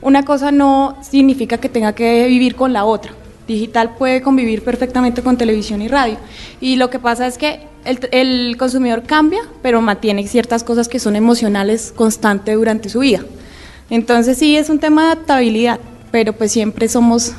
una 0.00 0.24
cosa 0.24 0.50
no 0.50 0.96
significa 1.02 1.58
que 1.58 1.68
tenga 1.68 1.94
que 1.94 2.26
vivir 2.26 2.54
con 2.54 2.72
la 2.72 2.86
otra. 2.86 3.12
Digital 3.46 3.96
puede 3.96 4.22
convivir 4.22 4.64
perfectamente 4.64 5.22
con 5.22 5.36
televisión 5.36 5.82
y 5.82 5.88
radio. 5.88 6.16
Y 6.60 6.76
lo 6.76 6.88
que 6.88 6.98
pasa 6.98 7.26
es 7.26 7.36
que 7.38 7.60
el, 7.86 8.08
el 8.12 8.56
consumidor 8.58 9.02
cambia, 9.04 9.40
pero 9.62 9.80
mantiene 9.80 10.26
ciertas 10.26 10.64
cosas 10.64 10.88
que 10.88 10.98
son 10.98 11.16
emocionales 11.16 11.92
constantes 11.96 12.54
durante 12.56 12.88
su 12.88 13.00
vida. 13.00 13.20
Entonces 13.88 14.36
sí 14.38 14.56
es 14.56 14.68
un 14.68 14.78
tema 14.78 15.02
de 15.06 15.12
adaptabilidad, 15.12 15.80
pero 16.10 16.32
pues 16.32 16.52
siempre 16.52 16.88
somos 16.88 17.32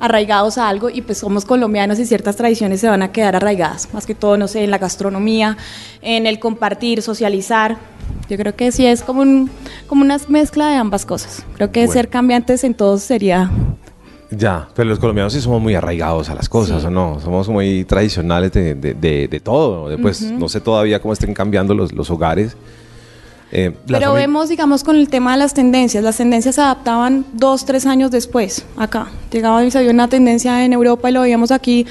arraigados 0.00 0.58
a 0.58 0.68
algo 0.68 0.90
y 0.90 1.02
pues 1.02 1.18
somos 1.18 1.44
colombianos 1.44 1.98
y 1.98 2.06
ciertas 2.06 2.36
tradiciones 2.36 2.80
se 2.80 2.88
van 2.88 3.02
a 3.02 3.10
quedar 3.10 3.36
arraigadas, 3.36 3.92
más 3.92 4.06
que 4.06 4.14
todo, 4.14 4.36
no 4.36 4.46
sé, 4.46 4.62
en 4.64 4.70
la 4.70 4.78
gastronomía, 4.78 5.56
en 6.02 6.26
el 6.26 6.38
compartir, 6.38 7.02
socializar. 7.02 7.78
Yo 8.28 8.36
creo 8.36 8.54
que 8.54 8.70
sí 8.72 8.86
es 8.86 9.02
como, 9.02 9.22
un, 9.22 9.50
como 9.86 10.02
una 10.02 10.18
mezcla 10.28 10.68
de 10.68 10.76
ambas 10.76 11.04
cosas. 11.04 11.44
Creo 11.54 11.72
que 11.72 11.80
Bueno. 11.80 11.92
ser 11.92 12.08
cambiantes 12.08 12.62
en 12.62 12.74
todo 12.74 12.98
sería 12.98 13.50
Ya, 14.30 14.68
pero 14.74 14.88
los 14.90 14.98
colombianos 14.98 15.32
sí 15.32 15.40
somos 15.40 15.60
muy 15.62 15.74
arraigados 15.74 16.28
a 16.28 16.34
las 16.34 16.48
cosas, 16.50 16.82
Sí. 16.82 16.86
¿o 16.86 16.90
no? 16.90 17.18
Somos 17.22 17.48
muy 17.48 17.84
tradicionales 17.84 18.52
de, 18.52 18.74
de- 18.74 18.92
de- 18.94 19.26
de 19.28 19.40
todo. 19.40 19.88
Después, 19.88 20.20
no 20.22 20.48
sé 20.50 20.60
todavía 20.60 21.00
cómo 21.00 21.14
estén 21.14 21.32
cambiando 21.32 21.74
los, 21.74 21.92
los 21.92 22.10
hogares. 22.10 22.54
Eh, 23.50 23.74
Pero 23.86 24.12
vemos, 24.12 24.50
digamos, 24.50 24.84
con 24.84 24.96
el 24.96 25.08
tema 25.08 25.32
de 25.32 25.38
las 25.38 25.54
tendencias. 25.54 26.04
Las 26.04 26.18
tendencias 26.18 26.56
se 26.56 26.60
adaptaban 26.60 27.24
dos, 27.32 27.64
tres 27.64 27.86
años 27.86 28.10
después, 28.10 28.66
acá. 28.76 29.06
Llegaba 29.32 29.64
y 29.64 29.70
se 29.70 29.80
vio 29.80 29.90
una 29.90 30.08
tendencia 30.08 30.62
en 30.66 30.74
Europa 30.74 31.08
y 31.08 31.12
lo 31.14 31.22
veíamos 31.22 31.50
aquí 31.50 31.86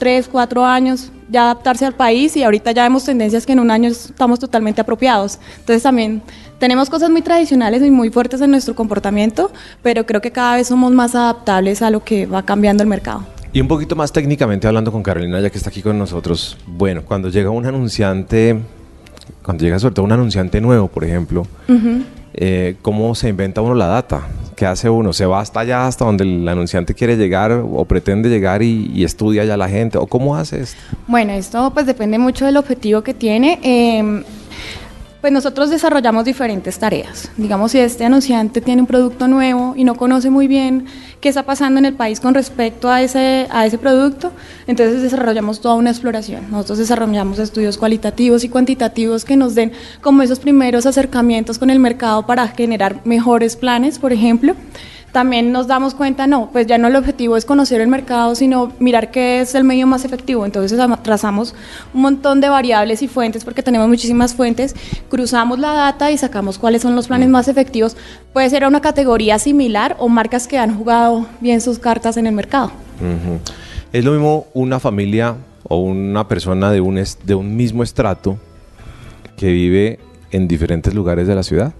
tres, 0.00 0.26
cuatro 0.26 0.64
años, 0.64 1.12
ya 1.30 1.42
adaptarse 1.42 1.84
al 1.84 1.92
país 1.92 2.34
y 2.34 2.42
ahorita 2.42 2.72
ya 2.72 2.84
vemos 2.84 3.04
tendencias 3.04 3.44
que 3.44 3.52
en 3.52 3.60
un 3.60 3.70
año 3.70 3.90
estamos 3.90 4.40
totalmente 4.40 4.80
apropiados. 4.80 5.38
Entonces 5.58 5.82
también 5.82 6.22
tenemos 6.58 6.88
cosas 6.88 7.10
muy 7.10 7.20
tradicionales 7.20 7.82
y 7.82 7.90
muy 7.90 8.08
fuertes 8.08 8.40
en 8.40 8.50
nuestro 8.50 8.74
comportamiento, 8.74 9.52
pero 9.82 10.06
creo 10.06 10.22
que 10.22 10.32
cada 10.32 10.56
vez 10.56 10.68
somos 10.68 10.90
más 10.90 11.14
adaptables 11.14 11.82
a 11.82 11.90
lo 11.90 12.02
que 12.02 12.24
va 12.24 12.42
cambiando 12.42 12.82
el 12.82 12.88
mercado. 12.88 13.26
Y 13.52 13.60
un 13.60 13.68
poquito 13.68 13.94
más 13.94 14.10
técnicamente 14.10 14.66
hablando 14.66 14.90
con 14.90 15.02
Carolina, 15.02 15.38
ya 15.38 15.50
que 15.50 15.58
está 15.58 15.68
aquí 15.68 15.82
con 15.82 15.98
nosotros. 15.98 16.56
Bueno, 16.66 17.02
cuando 17.04 17.28
llega 17.28 17.50
un 17.50 17.66
anunciante, 17.66 18.58
cuando 19.42 19.64
llega 19.64 19.78
sobre 19.78 19.94
todo 19.94 20.06
un 20.06 20.12
anunciante 20.12 20.62
nuevo, 20.62 20.88
por 20.88 21.04
ejemplo, 21.04 21.46
eh, 22.34 22.76
¿cómo 22.82 23.14
se 23.14 23.28
inventa 23.28 23.60
uno 23.60 23.74
la 23.74 23.86
data? 23.86 24.22
¿Qué 24.56 24.66
hace 24.66 24.90
uno? 24.90 25.12
¿Se 25.12 25.26
va 25.26 25.40
hasta 25.40 25.60
allá, 25.60 25.86
hasta 25.86 26.04
donde 26.04 26.24
el 26.24 26.48
anunciante 26.48 26.94
quiere 26.94 27.16
llegar 27.16 27.52
o 27.52 27.84
pretende 27.86 28.28
llegar 28.28 28.62
y, 28.62 29.02
estudia 29.04 29.44
ya 29.44 29.56
la 29.56 29.68
gente? 29.68 29.98
¿O 29.98 30.06
cómo 30.06 30.36
hace 30.36 30.60
esto? 30.60 30.80
Bueno, 31.06 31.32
esto 31.32 31.70
pues 31.72 31.86
depende 31.86 32.18
mucho 32.18 32.44
del 32.44 32.56
objetivo 32.56 33.02
que 33.02 33.14
tiene. 33.14 33.58
Eh, 33.62 34.22
pues 35.20 35.32
nosotros 35.32 35.70
desarrollamos 35.70 36.24
diferentes 36.24 36.78
tareas. 36.78 37.30
Digamos, 37.36 37.72
si 37.72 37.78
este 37.78 38.04
anunciante 38.04 38.60
tiene 38.60 38.82
un 38.82 38.86
producto 38.86 39.28
nuevo 39.28 39.74
y 39.76 39.84
no 39.84 39.94
conoce 39.94 40.30
muy 40.30 40.46
bien 40.46 40.86
qué 41.20 41.28
está 41.28 41.42
pasando 41.42 41.78
en 41.78 41.84
el 41.84 41.94
país 41.94 42.20
con 42.20 42.34
respecto 42.34 42.90
a 42.90 43.02
ese, 43.02 43.46
a 43.50 43.66
ese 43.66 43.78
producto, 43.78 44.32
entonces 44.66 45.02
desarrollamos 45.02 45.60
toda 45.60 45.74
una 45.74 45.90
exploración. 45.90 46.50
Nosotros 46.50 46.78
desarrollamos 46.78 47.38
estudios 47.38 47.76
cualitativos 47.76 48.44
y 48.44 48.48
cuantitativos 48.48 49.24
que 49.24 49.36
nos 49.36 49.54
den 49.54 49.72
como 50.00 50.22
esos 50.22 50.38
primeros 50.38 50.86
acercamientos 50.86 51.58
con 51.58 51.70
el 51.70 51.78
mercado 51.78 52.26
para 52.26 52.48
generar 52.48 53.00
mejores 53.04 53.56
planes, 53.56 53.98
por 53.98 54.12
ejemplo 54.12 54.54
también 55.12 55.50
nos 55.52 55.66
damos 55.66 55.94
cuenta, 55.94 56.26
no, 56.26 56.50
pues 56.52 56.66
ya 56.66 56.78
no 56.78 56.86
el 56.88 56.94
objetivo 56.96 57.36
es 57.36 57.44
conocer 57.44 57.80
el 57.80 57.88
mercado, 57.88 58.34
sino 58.34 58.72
mirar 58.78 59.10
qué 59.10 59.40
es 59.40 59.54
el 59.54 59.64
medio 59.64 59.86
más 59.86 60.04
efectivo. 60.04 60.44
Entonces 60.46 60.78
trazamos 61.02 61.54
un 61.92 62.02
montón 62.02 62.40
de 62.40 62.48
variables 62.48 63.02
y 63.02 63.08
fuentes, 63.08 63.44
porque 63.44 63.62
tenemos 63.62 63.88
muchísimas 63.88 64.34
fuentes, 64.34 64.76
cruzamos 65.08 65.58
la 65.58 65.72
data 65.72 66.10
y 66.12 66.18
sacamos 66.18 66.58
cuáles 66.58 66.82
son 66.82 66.94
los 66.94 67.08
planes 67.08 67.28
más 67.28 67.48
efectivos. 67.48 67.96
Puede 68.32 68.48
ser 68.50 68.64
a 68.64 68.68
una 68.68 68.80
categoría 68.80 69.38
similar 69.38 69.96
o 69.98 70.08
marcas 70.08 70.46
que 70.46 70.58
han 70.58 70.76
jugado 70.76 71.26
bien 71.40 71.60
sus 71.60 71.78
cartas 71.80 72.16
en 72.16 72.26
el 72.26 72.34
mercado. 72.34 72.70
Es 73.92 74.04
lo 74.04 74.12
mismo 74.12 74.46
una 74.54 74.78
familia 74.78 75.34
o 75.64 75.78
una 75.78 76.28
persona 76.28 76.70
de 76.70 76.80
un, 76.80 76.98
es- 76.98 77.18
de 77.24 77.34
un 77.34 77.56
mismo 77.56 77.82
estrato 77.82 78.38
que 79.36 79.50
vive 79.50 79.98
en 80.30 80.46
diferentes 80.46 80.94
lugares 80.94 81.26
de 81.26 81.34
la 81.34 81.42
ciudad. 81.42 81.72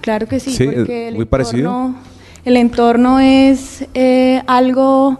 Claro 0.00 0.26
que 0.26 0.38
sí, 0.40 0.52
Sí, 0.52 0.64
porque 0.66 1.08
es 1.08 1.08
el 1.10 1.16
muy 1.16 1.24
parecido. 1.24 1.68
entorno, 1.70 1.96
el 2.46 2.56
entorno 2.56 3.20
es 3.20 3.84
eh, 3.92 4.40
algo 4.46 5.18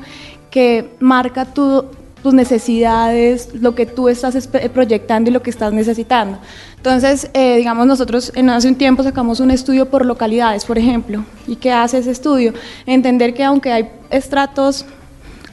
que 0.51 0.89
marca 1.01 1.45
tu- 1.45 1.85
tus 2.23 2.33
necesidades, 2.35 3.51
lo 3.61 3.75
que 3.75 3.85
tú 3.87 4.09
estás 4.09 4.49
proyectando 4.73 5.31
y 5.31 5.33
lo 5.33 5.43
que 5.43 5.51
estás 5.51 5.73
necesitando. 5.73 6.39
Entonces, 6.77 7.31
eh, 7.35 7.57
digamos, 7.57 7.87
nosotros 7.87 8.33
en 8.35 8.49
hace 8.51 8.69
un 8.69 8.75
tiempo 8.77 9.03
sacamos 9.03 9.39
un 9.41 9.51
estudio 9.51 9.87
por 9.91 10.05
localidades, 10.07 10.65
por 10.65 10.79
ejemplo. 10.79 11.25
¿Y 11.47 11.57
qué 11.57 11.71
hace 11.73 11.99
ese 11.99 12.11
estudio? 12.13 12.53
Entender 12.87 13.35
que 13.35 13.45
aunque 13.45 13.71
hay 13.73 13.89
estratos 14.11 14.85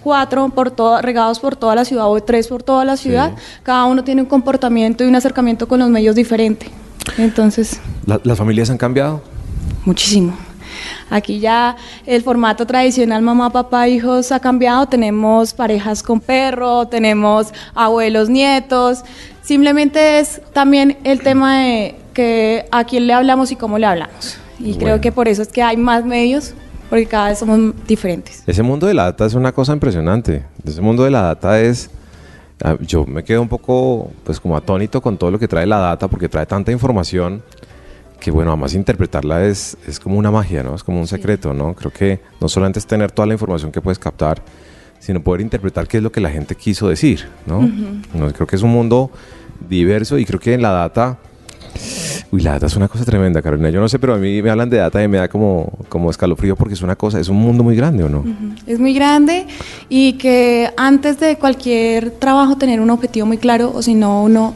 cuatro 0.02 0.50
por 0.50 0.72
todo, 0.72 1.02
regados 1.02 1.40
por 1.40 1.56
toda 1.56 1.76
la 1.76 1.86
ciudad 1.86 2.08
o 2.10 2.20
tres 2.22 2.48
por 2.48 2.62
toda 2.64 2.86
la 2.86 2.98
ciudad, 2.98 3.34
cada 3.64 3.86
uno 3.86 4.04
tiene 4.04 4.22
un 4.22 4.28
comportamiento 4.28 5.04
y 5.04 5.08
un 5.08 5.16
acercamiento 5.16 5.68
con 5.68 5.80
los 5.80 5.90
medios 5.90 6.16
diferente. 6.16 6.68
Entonces, 7.18 7.80
La- 8.06 8.20
¿Las 8.24 8.38
familias 8.38 8.70
han 8.70 8.78
cambiado? 8.78 9.22
Muchísimo. 9.86 10.34
Aquí 11.10 11.40
ya 11.40 11.76
el 12.06 12.22
formato 12.24 12.66
tradicional 12.66 13.22
mamá, 13.22 13.50
papá, 13.52 13.88
hijos 13.88 14.32
ha 14.32 14.40
cambiado. 14.40 14.86
Tenemos 14.88 15.54
parejas 15.54 16.02
con 16.04 16.20
perro, 16.20 16.88
tenemos 16.88 17.54
abuelos, 17.76 18.30
nietos. 18.30 19.04
Simplemente 19.42 20.20
es 20.20 20.42
también 20.54 20.98
el 21.04 21.22
tema 21.22 21.60
de 21.60 21.96
que 22.14 22.66
a 22.72 22.84
quién 22.84 23.08
le 23.08 23.14
hablamos 23.14 23.52
y 23.52 23.56
cómo 23.56 23.78
le 23.78 23.86
hablamos. 23.86 24.38
Y 24.60 24.64
Bueno. 24.74 24.80
creo 24.80 25.02
que 25.02 25.12
por 25.12 25.28
eso 25.28 25.42
es 25.42 25.50
que 25.50 25.62
hay 25.62 25.76
más 25.78 26.06
medios, 26.06 26.54
porque 26.90 27.06
cada 27.08 27.30
vez 27.30 27.40
somos 27.40 27.74
diferentes. 27.88 28.44
Ese 28.48 28.64
mundo 28.64 28.88
de 28.88 28.94
la 28.94 29.06
data 29.06 29.26
es 29.26 29.34
una 29.34 29.52
cosa 29.52 29.74
impresionante. 29.74 30.44
Ese 30.66 30.80
mundo 30.80 31.04
de 31.04 31.12
la 31.12 31.24
data 31.24 31.60
es... 31.60 31.90
ah, 32.64 32.78
Yo 32.80 33.06
me 33.06 33.24
quedo 33.24 33.42
un 33.42 33.50
poco, 33.50 34.12
pues 34.24 34.40
como 34.40 34.56
atónito 34.56 35.02
con 35.02 35.18
todo 35.18 35.32
lo 35.32 35.40
que 35.40 35.48
trae 35.48 35.66
la 35.66 35.80
data, 35.80 36.08
porque 36.08 36.30
trae 36.30 36.46
tanta 36.46 36.72
información 36.72 37.44
que, 38.24 38.32
bueno, 38.32 38.52
además 38.52 38.74
interpretarla 38.74 39.46
es, 39.46 39.76
es 39.86 40.00
como 40.00 40.18
una 40.18 40.32
magia, 40.32 40.64
¿no? 40.64 40.76
Es 40.76 40.84
como 40.84 40.98
un 40.98 41.08
secreto, 41.08 41.54
¿no? 41.54 41.74
Creo 41.74 41.92
que 41.92 42.22
no 42.40 42.48
solamente 42.48 42.80
es 42.80 42.88
tener 42.88 43.12
toda 43.12 43.26
la 43.26 43.34
información 43.34 43.70
que 43.70 43.82
puedes 43.82 44.00
captar, 44.00 44.42
sino 45.00 45.22
poder 45.22 45.42
interpretar 45.42 45.90
qué 45.90 45.98
es 45.98 46.04
lo 46.04 46.10
que 46.10 46.22
la 46.22 46.30
gente 46.30 46.56
quiso 46.56 46.88
decir, 46.88 47.28
¿no? 47.46 47.70
No, 48.14 48.32
Creo 48.32 48.48
que 48.48 48.56
es 48.56 48.62
un 48.62 48.72
mundo 48.72 49.12
diverso 49.68 50.18
y 50.18 50.24
creo 50.24 50.40
que 50.40 50.54
en 50.54 50.62
la 50.62 50.72
data... 50.72 51.18
Uy, 52.32 52.42
la 52.42 52.54
data 52.54 52.68
es 52.68 52.78
una 52.78 52.88
cosa 52.88 53.04
tremenda, 53.04 53.42
Carolina. 53.42 53.70
Yo 53.72 53.82
no 53.82 53.90
sé, 53.90 54.00
pero 54.00 54.14
a 54.14 54.18
mí 54.18 54.42
me 54.42 54.50
hablan 54.50 54.70
de 54.70 54.78
data 54.78 55.04
y 55.04 55.08
me 55.10 55.18
da 55.18 55.28
como, 55.28 55.74
como 55.90 56.10
escalofrío 56.10 56.56
porque 56.56 56.76
es 56.76 56.82
una 56.82 56.96
cosa, 56.96 57.20
es 57.20 57.28
un 57.28 57.36
mundo 57.36 57.62
muy 57.62 57.76
grande, 57.76 58.06
¿o 58.06 58.10
no? 58.10 58.24
Es 58.66 58.80
muy 58.80 58.94
grande 58.94 59.48
y 59.90 60.14
que 60.14 60.72
antes 60.78 61.20
de 61.20 61.36
cualquier 61.36 62.12
trabajo 62.12 62.56
tener 62.56 62.80
un 62.80 62.90
objetivo 62.90 63.26
muy 63.26 63.38
claro 63.38 63.74
o 63.76 63.82
si 63.82 63.96
no 63.96 64.24
uno 64.24 64.54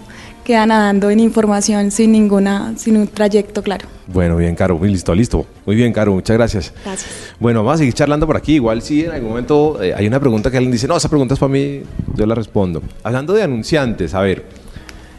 queda 0.47 0.65
nadando 0.65 1.09
en 1.09 1.19
información 1.19 1.91
sin 1.91 2.13
ninguna 2.13 2.73
sin 2.77 2.95
un 2.95 3.05
trayecto 3.07 3.61
claro. 3.61 3.85
Bueno, 4.07 4.37
bien, 4.37 4.55
Caro. 4.55 4.77
Muy 4.77 4.89
listo, 4.89 5.13
listo. 5.13 5.45
Muy 5.65 5.75
bien, 5.75 5.91
Caro. 5.91 6.13
Muchas 6.13 6.37
gracias. 6.37 6.73
Gracias. 6.85 7.33
Bueno, 7.37 7.65
vamos 7.65 7.75
a 7.75 7.77
seguir 7.79 7.93
charlando 7.93 8.25
por 8.25 8.37
aquí. 8.37 8.53
Igual 8.53 8.81
si 8.81 9.03
en 9.03 9.11
algún 9.11 9.31
momento 9.31 9.83
eh, 9.83 9.93
hay 9.93 10.07
una 10.07 10.21
pregunta 10.21 10.49
que 10.49 10.55
alguien 10.55 10.71
dice, 10.71 10.87
no, 10.87 10.95
esa 10.95 11.09
pregunta 11.09 11.33
es 11.33 11.39
para 11.41 11.51
mí, 11.51 11.81
yo 12.15 12.25
la 12.25 12.33
respondo. 12.33 12.81
Hablando 13.03 13.33
de 13.33 13.43
anunciantes, 13.43 14.13
a 14.13 14.21
ver, 14.21 14.45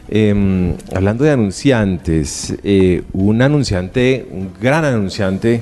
em, 0.07 0.73
hablando 0.95 1.23
de 1.23 1.29
anunciantes, 1.29 2.55
eh, 2.63 3.03
un 3.13 3.43
anunciante, 3.43 4.27
un 4.31 4.49
gran 4.59 4.83
anunciante, 4.83 5.61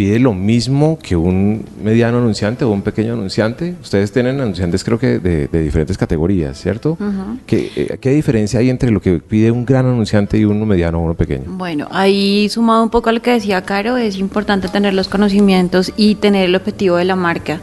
pide 0.00 0.18
lo 0.18 0.32
mismo 0.32 0.98
que 0.98 1.14
un 1.14 1.62
mediano 1.84 2.16
anunciante 2.16 2.64
o 2.64 2.70
un 2.70 2.80
pequeño 2.80 3.12
anunciante. 3.12 3.74
Ustedes 3.82 4.10
tienen 4.10 4.40
anunciantes 4.40 4.82
creo 4.82 4.98
que 4.98 5.18
de, 5.18 5.46
de 5.46 5.62
diferentes 5.62 5.98
categorías, 5.98 6.58
¿cierto? 6.58 6.96
¿Qué, 7.44 7.70
eh, 7.76 7.98
¿Qué 8.00 8.08
diferencia 8.08 8.60
hay 8.60 8.70
entre 8.70 8.90
lo 8.92 9.02
que 9.02 9.18
pide 9.18 9.50
un 9.50 9.66
gran 9.66 9.84
anunciante 9.84 10.38
y 10.38 10.46
uno 10.46 10.64
mediano 10.64 11.00
o 11.00 11.02
uno 11.02 11.12
pequeño? 11.12 11.44
Bueno, 11.48 11.86
ahí 11.90 12.48
sumado 12.48 12.82
un 12.82 12.88
poco 12.88 13.10
a 13.10 13.12
lo 13.12 13.20
que 13.20 13.32
decía 13.32 13.60
Caro, 13.60 13.98
es 13.98 14.16
importante 14.16 14.68
tener 14.68 14.94
los 14.94 15.06
conocimientos 15.06 15.92
y 15.98 16.14
tener 16.14 16.46
el 16.46 16.54
objetivo 16.54 16.96
de 16.96 17.04
la 17.04 17.16
marca. 17.16 17.60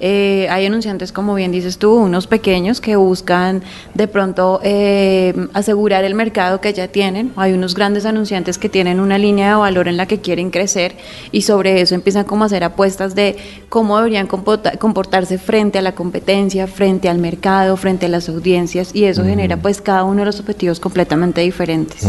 Eh, 0.00 0.46
hay 0.50 0.66
anunciantes, 0.66 1.10
como 1.12 1.34
bien 1.34 1.52
dices 1.52 1.78
tú, 1.78 1.94
unos 1.94 2.26
pequeños 2.26 2.80
que 2.80 2.96
buscan 2.96 3.62
de 3.94 4.08
pronto 4.08 4.60
eh, 4.62 5.34
asegurar 5.54 6.04
el 6.04 6.14
mercado 6.14 6.60
que 6.60 6.72
ya 6.72 6.88
tienen. 6.88 7.32
Hay 7.36 7.52
unos 7.52 7.74
grandes 7.74 8.04
anunciantes 8.04 8.58
que 8.58 8.68
tienen 8.68 9.00
una 9.00 9.16
línea 9.18 9.50
de 9.50 9.54
valor 9.56 9.88
en 9.88 9.96
la 9.96 10.06
que 10.06 10.20
quieren 10.20 10.50
crecer 10.50 10.96
y 11.32 11.42
sobre 11.42 11.80
eso 11.80 11.94
empiezan 11.94 12.24
como 12.24 12.44
a 12.44 12.46
hacer 12.46 12.62
apuestas 12.64 13.14
de 13.14 13.36
cómo 13.68 13.96
deberían 13.96 14.26
comporta- 14.26 14.76
comportarse 14.78 15.38
frente 15.38 15.78
a 15.78 15.82
la 15.82 15.94
competencia, 15.94 16.66
frente 16.66 17.08
al 17.08 17.18
mercado, 17.18 17.76
frente 17.76 18.06
a 18.06 18.08
las 18.08 18.28
audiencias 18.28 18.90
y 18.94 19.04
eso 19.04 19.24
genera 19.24 19.56
pues 19.56 19.80
cada 19.80 20.04
uno 20.04 20.20
de 20.20 20.26
los 20.26 20.40
objetivos 20.40 20.78
completamente 20.80 21.40
diferentes. 21.40 22.06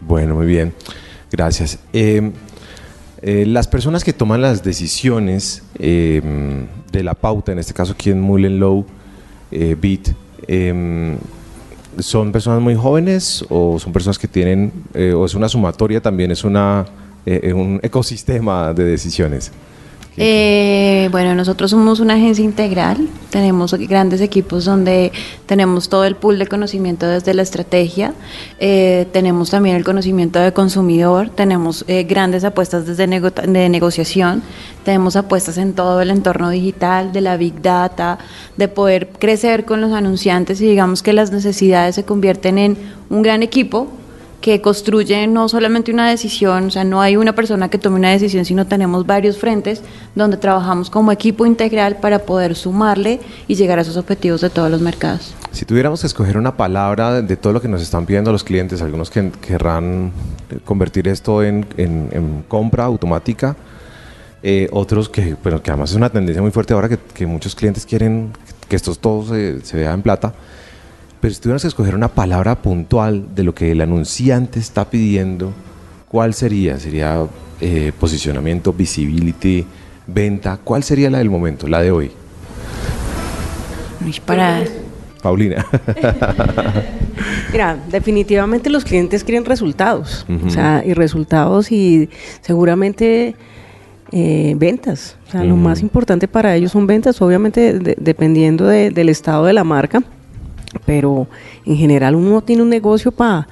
Bueno, 0.00 0.34
muy 0.34 0.46
bien. 0.46 0.74
Gracias. 1.30 1.78
Eh, 1.92 2.30
eh, 3.22 3.44
las 3.46 3.68
personas 3.68 4.04
que 4.04 4.12
toman 4.12 4.42
las 4.42 4.62
decisiones 4.62 5.62
eh, 5.78 6.20
de 6.92 7.02
la 7.02 7.14
pauta, 7.14 7.52
en 7.52 7.58
este 7.58 7.72
caso 7.72 7.92
aquí 7.92 8.10
en 8.10 8.20
Mullen 8.20 8.58
Low, 8.58 8.84
eh, 9.50 9.76
Beat, 9.80 10.14
eh, 10.46 11.16
¿son 11.98 12.32
personas 12.32 12.60
muy 12.60 12.74
jóvenes 12.74 13.44
o 13.48 13.78
son 13.78 13.92
personas 13.92 14.18
que 14.18 14.28
tienen, 14.28 14.72
eh, 14.94 15.12
o 15.12 15.24
es 15.24 15.34
una 15.34 15.48
sumatoria 15.48 16.00
también, 16.00 16.30
es 16.30 16.44
una, 16.44 16.84
eh, 17.26 17.52
un 17.52 17.80
ecosistema 17.82 18.72
de 18.72 18.84
decisiones? 18.84 19.52
Eh, 20.16 21.08
bueno, 21.10 21.34
nosotros 21.34 21.72
somos 21.72 21.98
una 21.98 22.14
agencia 22.14 22.44
integral, 22.44 23.08
tenemos 23.30 23.74
grandes 23.74 24.20
equipos 24.20 24.64
donde 24.64 25.10
tenemos 25.46 25.88
todo 25.88 26.04
el 26.04 26.14
pool 26.14 26.38
de 26.38 26.46
conocimiento 26.46 27.06
desde 27.08 27.34
la 27.34 27.42
estrategia, 27.42 28.14
eh, 28.60 29.08
tenemos 29.12 29.50
también 29.50 29.74
el 29.74 29.84
conocimiento 29.84 30.38
de 30.38 30.52
consumidor, 30.52 31.30
tenemos 31.30 31.84
eh, 31.88 32.04
grandes 32.04 32.44
apuestas 32.44 32.86
desde 32.86 33.08
de 33.08 33.68
negociación, 33.68 34.42
tenemos 34.84 35.16
apuestas 35.16 35.58
en 35.58 35.72
todo 35.72 36.00
el 36.00 36.10
entorno 36.10 36.48
digital, 36.48 37.12
de 37.12 37.20
la 37.20 37.36
big 37.36 37.60
data, 37.60 38.18
de 38.56 38.68
poder 38.68 39.08
crecer 39.18 39.64
con 39.64 39.80
los 39.80 39.92
anunciantes 39.92 40.60
y 40.60 40.66
digamos 40.66 41.02
que 41.02 41.12
las 41.12 41.32
necesidades 41.32 41.96
se 41.96 42.04
convierten 42.04 42.58
en 42.58 42.76
un 43.10 43.22
gran 43.22 43.42
equipo 43.42 43.88
que 44.44 44.60
construye 44.60 45.26
no 45.26 45.48
solamente 45.48 45.90
una 45.90 46.06
decisión, 46.10 46.66
o 46.66 46.70
sea, 46.70 46.84
no 46.84 47.00
hay 47.00 47.16
una 47.16 47.34
persona 47.34 47.70
que 47.70 47.78
tome 47.78 47.96
una 47.96 48.10
decisión, 48.10 48.44
sino 48.44 48.66
tenemos 48.66 49.06
varios 49.06 49.38
frentes 49.38 49.80
donde 50.14 50.36
trabajamos 50.36 50.90
como 50.90 51.10
equipo 51.12 51.46
integral 51.46 51.96
para 51.96 52.18
poder 52.26 52.54
sumarle 52.54 53.20
y 53.48 53.54
llegar 53.54 53.78
a 53.78 53.80
esos 53.80 53.96
objetivos 53.96 54.42
de 54.42 54.50
todos 54.50 54.70
los 54.70 54.82
mercados. 54.82 55.34
Si 55.50 55.64
tuviéramos 55.64 56.02
que 56.02 56.08
escoger 56.08 56.36
una 56.36 56.58
palabra 56.58 57.22
de 57.22 57.36
todo 57.38 57.54
lo 57.54 57.62
que 57.62 57.68
nos 57.68 57.80
están 57.80 58.04
pidiendo 58.04 58.32
los 58.32 58.44
clientes, 58.44 58.82
algunos 58.82 59.08
que 59.08 59.32
querrán 59.40 60.12
convertir 60.66 61.08
esto 61.08 61.42
en, 61.42 61.64
en- 61.78 62.10
en 62.12 62.44
compra 62.46 62.84
automática, 62.84 63.56
eh, 64.42 64.68
otros 64.72 65.08
que, 65.08 65.36
bueno, 65.42 65.62
que 65.62 65.70
además 65.70 65.88
es 65.92 65.96
una 65.96 66.10
tendencia 66.10 66.42
muy 66.42 66.50
fuerte 66.50 66.74
ahora 66.74 66.90
que, 66.90 66.98
que 66.98 67.26
muchos 67.26 67.54
clientes 67.54 67.86
quieren 67.86 68.30
que 68.68 68.76
esto 68.76 68.94
todo 68.94 69.24
se, 69.26 69.62
se 69.64 69.78
vea 69.78 69.94
en 69.94 70.02
plata. 70.02 70.34
Pero 71.24 71.32
si 71.32 71.40
tuviéramos 71.40 71.62
que 71.62 71.68
escoger 71.68 71.94
una 71.94 72.08
palabra 72.08 72.60
puntual 72.60 73.34
de 73.34 73.44
lo 73.44 73.54
que 73.54 73.72
el 73.72 73.80
anunciante 73.80 74.58
está 74.60 74.90
pidiendo, 74.90 75.54
¿cuál 76.06 76.34
sería? 76.34 76.78
¿Sería 76.78 77.24
eh, 77.62 77.92
posicionamiento, 77.98 78.74
visibility, 78.74 79.64
venta? 80.06 80.58
¿Cuál 80.62 80.82
sería 80.82 81.08
la 81.08 81.16
del 81.16 81.30
momento, 81.30 81.66
la 81.66 81.80
de 81.80 81.90
hoy? 81.92 82.10
Para, 84.26 84.64
Paulina. 85.22 85.64
Mira, 87.52 87.78
definitivamente 87.90 88.68
los 88.68 88.84
clientes 88.84 89.24
quieren 89.24 89.46
resultados, 89.46 90.26
o 90.46 90.50
sea, 90.50 90.82
y 90.84 90.92
resultados 90.92 91.72
y 91.72 92.10
seguramente 92.42 93.34
eh, 94.12 94.54
ventas. 94.58 95.16
O 95.26 95.30
sea, 95.30 95.42
lo 95.44 95.56
más 95.56 95.80
importante 95.80 96.28
para 96.28 96.54
ellos 96.54 96.72
son 96.72 96.86
ventas, 96.86 97.22
obviamente 97.22 97.78
de- 97.78 97.96
dependiendo 97.98 98.66
de- 98.66 98.90
del 98.90 99.08
estado 99.08 99.46
de 99.46 99.54
la 99.54 99.64
marca, 99.64 100.02
pero 100.84 101.26
en 101.66 101.76
general 101.76 102.14
uno 102.14 102.42
tiene 102.42 102.62
un 102.62 102.68
negocio 102.68 103.12
para 103.12 103.46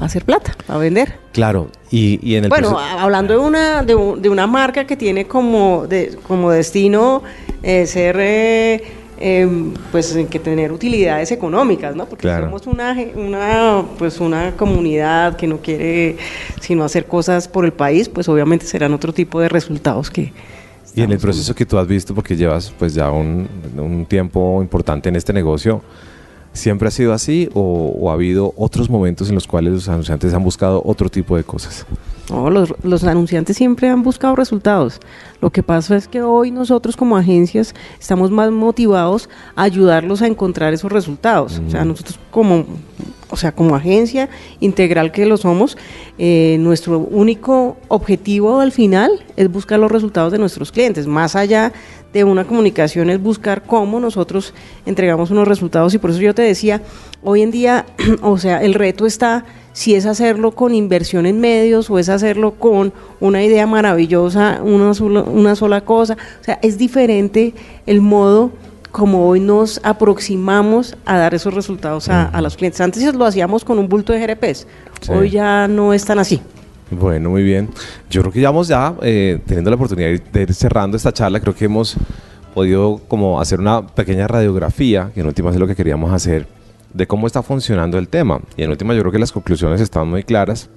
hacer 0.00 0.24
plata, 0.24 0.54
para 0.66 0.78
vender. 0.78 1.14
Claro, 1.32 1.68
y, 1.90 2.18
y 2.22 2.36
en 2.36 2.44
el 2.44 2.50
Bueno, 2.50 2.78
hablando 2.78 3.34
de 3.34 3.40
una, 3.40 3.82
de, 3.82 3.94
un- 3.94 4.20
de 4.22 4.28
una 4.28 4.46
marca 4.46 4.86
que 4.86 4.96
tiene 4.96 5.26
como, 5.26 5.86
de, 5.86 6.16
como 6.26 6.50
destino 6.50 7.22
eh, 7.62 7.86
ser, 7.86 8.16
eh, 8.18 8.82
em, 9.20 9.74
pues, 9.92 10.16
que 10.30 10.38
tener 10.38 10.72
utilidades 10.72 11.30
económicas, 11.32 11.94
¿no? 11.94 12.06
Porque 12.06 12.22
Claro. 12.22 12.46
somos 12.46 12.66
una, 12.66 12.96
una, 13.14 13.84
pues, 13.98 14.18
una 14.20 14.52
comunidad 14.56 15.36
que 15.36 15.46
no 15.46 15.58
quiere 15.58 16.16
sino 16.60 16.82
hacer 16.84 17.04
cosas 17.06 17.46
por 17.46 17.66
el 17.66 17.72
país, 17.72 18.08
pues 18.08 18.26
obviamente 18.30 18.64
serán 18.64 18.94
otro 18.94 19.12
tipo 19.12 19.38
de 19.40 19.48
resultados 19.50 20.10
que... 20.10 20.32
Y 20.96 21.02
en 21.02 21.12
el 21.12 21.18
proceso 21.18 21.54
que 21.54 21.64
tú 21.66 21.78
has 21.78 21.86
visto, 21.86 22.14
porque 22.16 22.34
llevas 22.34 22.74
pues 22.76 22.94
ya 22.94 23.10
un, 23.12 23.46
un 23.76 24.06
tiempo 24.06 24.60
importante 24.60 25.08
en 25.08 25.14
este 25.14 25.32
negocio, 25.32 25.82
¿siempre 26.52 26.88
ha 26.88 26.90
sido 26.90 27.12
así 27.12 27.48
o, 27.54 27.94
o 27.98 28.10
ha 28.10 28.14
habido 28.14 28.52
otros 28.56 28.90
momentos 28.90 29.28
en 29.28 29.34
los 29.34 29.46
cuales 29.46 29.72
los 29.72 29.88
anunciantes 29.88 30.34
han 30.34 30.42
buscado 30.42 30.82
otro 30.84 31.08
tipo 31.08 31.36
de 31.36 31.44
cosas? 31.44 31.86
No, 32.30 32.48
los, 32.48 32.72
los 32.84 33.02
anunciantes 33.04 33.56
siempre 33.56 33.88
han 33.88 34.02
buscado 34.02 34.36
resultados. 34.36 35.00
Lo 35.40 35.50
que 35.50 35.62
pasa 35.62 35.96
es 35.96 36.06
que 36.06 36.22
hoy 36.22 36.52
nosotros 36.52 36.96
como 36.96 37.16
agencias 37.16 37.74
estamos 37.98 38.30
más 38.30 38.52
motivados 38.52 39.28
a 39.56 39.64
ayudarlos 39.64 40.22
a 40.22 40.28
encontrar 40.28 40.72
esos 40.72 40.92
resultados. 40.92 41.60
O 41.66 41.70
sea, 41.70 41.84
nosotros 41.84 42.20
como, 42.30 42.66
o 43.30 43.36
sea, 43.36 43.52
como 43.52 43.74
agencia 43.74 44.28
integral 44.60 45.10
que 45.10 45.26
lo 45.26 45.36
somos, 45.38 45.76
eh, 46.18 46.56
nuestro 46.60 47.00
único 47.00 47.76
objetivo 47.88 48.60
al 48.60 48.70
final 48.70 49.10
es 49.36 49.50
buscar 49.50 49.80
los 49.80 49.90
resultados 49.90 50.30
de 50.30 50.38
nuestros 50.38 50.70
clientes. 50.70 51.08
Más 51.08 51.34
allá 51.34 51.72
de 52.12 52.24
una 52.24 52.44
comunicación 52.44 53.08
es 53.10 53.22
buscar 53.22 53.62
cómo 53.62 54.00
nosotros 54.00 54.52
entregamos 54.86 55.30
unos 55.30 55.46
resultados 55.46 55.94
y 55.94 55.98
por 55.98 56.10
eso 56.10 56.20
yo 56.20 56.34
te 56.34 56.42
decía, 56.42 56.82
hoy 57.22 57.42
en 57.42 57.50
día, 57.50 57.86
o 58.22 58.36
sea, 58.38 58.62
el 58.62 58.74
reto 58.74 59.06
está 59.06 59.44
si 59.72 59.94
es 59.94 60.04
hacerlo 60.06 60.50
con 60.50 60.74
inversión 60.74 61.26
en 61.26 61.40
medios 61.40 61.88
o 61.90 61.98
es 61.98 62.08
hacerlo 62.08 62.52
con 62.52 62.92
una 63.20 63.44
idea 63.44 63.66
maravillosa, 63.68 64.60
una 64.64 64.94
sola, 64.94 65.22
una 65.22 65.54
sola 65.54 65.82
cosa. 65.82 66.16
O 66.40 66.44
sea, 66.44 66.58
es 66.62 66.76
diferente 66.76 67.54
el 67.86 68.00
modo 68.00 68.50
como 68.90 69.28
hoy 69.28 69.38
nos 69.38 69.80
aproximamos 69.84 70.96
a 71.06 71.16
dar 71.16 71.34
esos 71.34 71.54
resultados 71.54 72.08
a, 72.08 72.24
a 72.24 72.40
los 72.42 72.56
clientes. 72.56 72.80
Antes 72.80 73.14
lo 73.14 73.24
hacíamos 73.24 73.64
con 73.64 73.78
un 73.78 73.88
bulto 73.88 74.12
de 74.12 74.26
GRPs, 74.26 74.66
Sí. 75.00 75.12
hoy 75.12 75.30
ya 75.30 75.68
no 75.68 75.94
es 75.94 76.04
tan 76.04 76.18
así. 76.18 76.42
Bueno, 76.90 77.30
muy 77.30 77.42
bien. 77.42 77.68
Yo 78.10 78.20
creo 78.22 78.32
que 78.32 78.40
ya 78.40 78.50
vamos 78.50 78.68
ya 78.68 78.94
eh, 79.02 79.38
teniendo 79.46 79.70
la 79.70 79.76
oportunidad 79.76 80.08
de 80.08 80.42
ir 80.42 80.54
cerrando 80.54 80.96
esta 80.96 81.12
charla. 81.12 81.40
Creo 81.40 81.54
que 81.54 81.66
hemos 81.66 81.96
podido 82.54 83.00
como 83.08 83.40
hacer 83.40 83.60
una 83.60 83.86
pequeña 83.86 84.26
radiografía, 84.26 85.10
que 85.14 85.20
en 85.20 85.26
última 85.26 85.50
es 85.50 85.56
lo 85.56 85.66
que 85.66 85.76
queríamos 85.76 86.12
hacer, 86.12 86.46
de 86.92 87.06
cómo 87.06 87.26
está 87.26 87.42
funcionando 87.42 87.98
el 87.98 88.08
tema. 88.08 88.40
Y 88.56 88.62
en 88.62 88.70
última 88.70 88.94
yo 88.94 89.00
creo 89.00 89.12
que 89.12 89.18
las 89.18 89.32
conclusiones 89.32 89.80
están 89.80 90.08
muy 90.08 90.24
claras. 90.24 90.68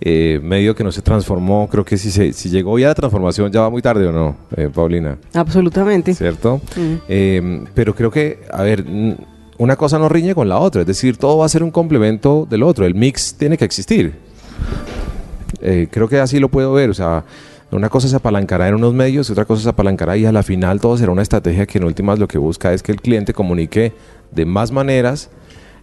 Eh, 0.00 0.38
medio 0.44 0.76
que 0.76 0.84
no 0.84 0.92
se 0.92 1.02
transformó, 1.02 1.68
creo 1.68 1.84
que 1.84 1.98
si, 1.98 2.12
se, 2.12 2.32
si 2.32 2.50
llegó 2.50 2.78
ya 2.78 2.86
la 2.86 2.94
transformación 2.94 3.50
ya 3.50 3.62
va 3.62 3.70
muy 3.70 3.82
tarde 3.82 4.06
o 4.06 4.12
no, 4.12 4.36
eh, 4.56 4.70
Paulina. 4.72 5.18
Absolutamente. 5.34 6.14
¿cierto? 6.14 6.60
Mm. 6.76 6.94
Eh, 7.08 7.64
pero 7.74 7.96
creo 7.96 8.08
que, 8.08 8.38
a 8.52 8.62
ver, 8.62 8.84
una 9.58 9.74
cosa 9.74 9.98
no 9.98 10.08
riñe 10.08 10.36
con 10.36 10.48
la 10.48 10.58
otra, 10.58 10.82
es 10.82 10.86
decir, 10.86 11.16
todo 11.16 11.38
va 11.38 11.46
a 11.46 11.48
ser 11.48 11.64
un 11.64 11.72
complemento 11.72 12.46
del 12.48 12.62
otro, 12.62 12.86
el 12.86 12.94
mix 12.94 13.34
tiene 13.34 13.58
que 13.58 13.64
existir. 13.64 14.14
Eh, 15.60 15.88
creo 15.90 16.08
que 16.08 16.18
así 16.18 16.38
lo 16.38 16.48
puedo 16.48 16.72
ver, 16.72 16.90
o 16.90 16.94
sea, 16.94 17.24
una 17.70 17.88
cosa 17.88 18.08
se 18.08 18.16
apalancará 18.16 18.68
en 18.68 18.74
unos 18.74 18.94
medios, 18.94 19.30
otra 19.30 19.44
cosa 19.44 19.62
se 19.62 19.68
apalancará 19.68 20.16
y 20.16 20.24
a 20.24 20.32
la 20.32 20.42
final 20.42 20.80
todo 20.80 20.96
será 20.96 21.12
una 21.12 21.22
estrategia 21.22 21.66
que 21.66 21.78
en 21.78 21.84
últimas 21.84 22.18
lo 22.18 22.28
que 22.28 22.38
busca 22.38 22.72
es 22.72 22.82
que 22.82 22.92
el 22.92 23.00
cliente 23.00 23.34
comunique 23.34 23.92
de 24.30 24.44
más 24.44 24.72
maneras, 24.72 25.30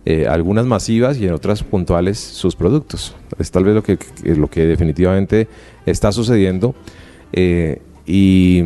eh, 0.05 0.27
algunas 0.27 0.65
masivas 0.65 1.17
y 1.17 1.27
en 1.27 1.33
otras 1.33 1.63
puntuales 1.63 2.19
sus 2.19 2.55
productos. 2.55 3.15
Es 3.39 3.51
tal 3.51 3.63
vez 3.63 3.75
lo 3.75 3.83
que, 3.83 3.97
lo 4.23 4.47
que 4.49 4.65
definitivamente 4.65 5.47
está 5.85 6.11
sucediendo. 6.11 6.75
eh, 7.33 7.81
y, 8.07 8.63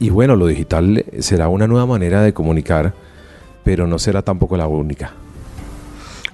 y 0.00 0.10
bueno, 0.10 0.34
lo 0.34 0.48
digital 0.48 1.04
será 1.20 1.48
una 1.48 1.68
nueva 1.68 1.86
manera 1.86 2.22
de 2.22 2.32
comunicar, 2.32 2.92
pero 3.62 3.86
no 3.86 4.00
será 4.00 4.22
tampoco 4.22 4.56
la 4.56 4.66
única. 4.66 5.12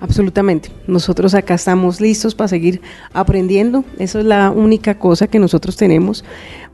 Absolutamente. 0.01 0.71
Nosotros 0.87 1.35
acá 1.35 1.55
estamos 1.55 2.01
listos 2.01 2.35
para 2.35 2.49
seguir 2.49 2.81
aprendiendo. 3.13 3.85
Eso 3.99 4.21
es 4.21 4.25
la 4.25 4.51
única 4.51 4.99
cosa 4.99 5.27
que 5.27 5.39
nosotros 5.39 5.77
tenemos 5.77 6.25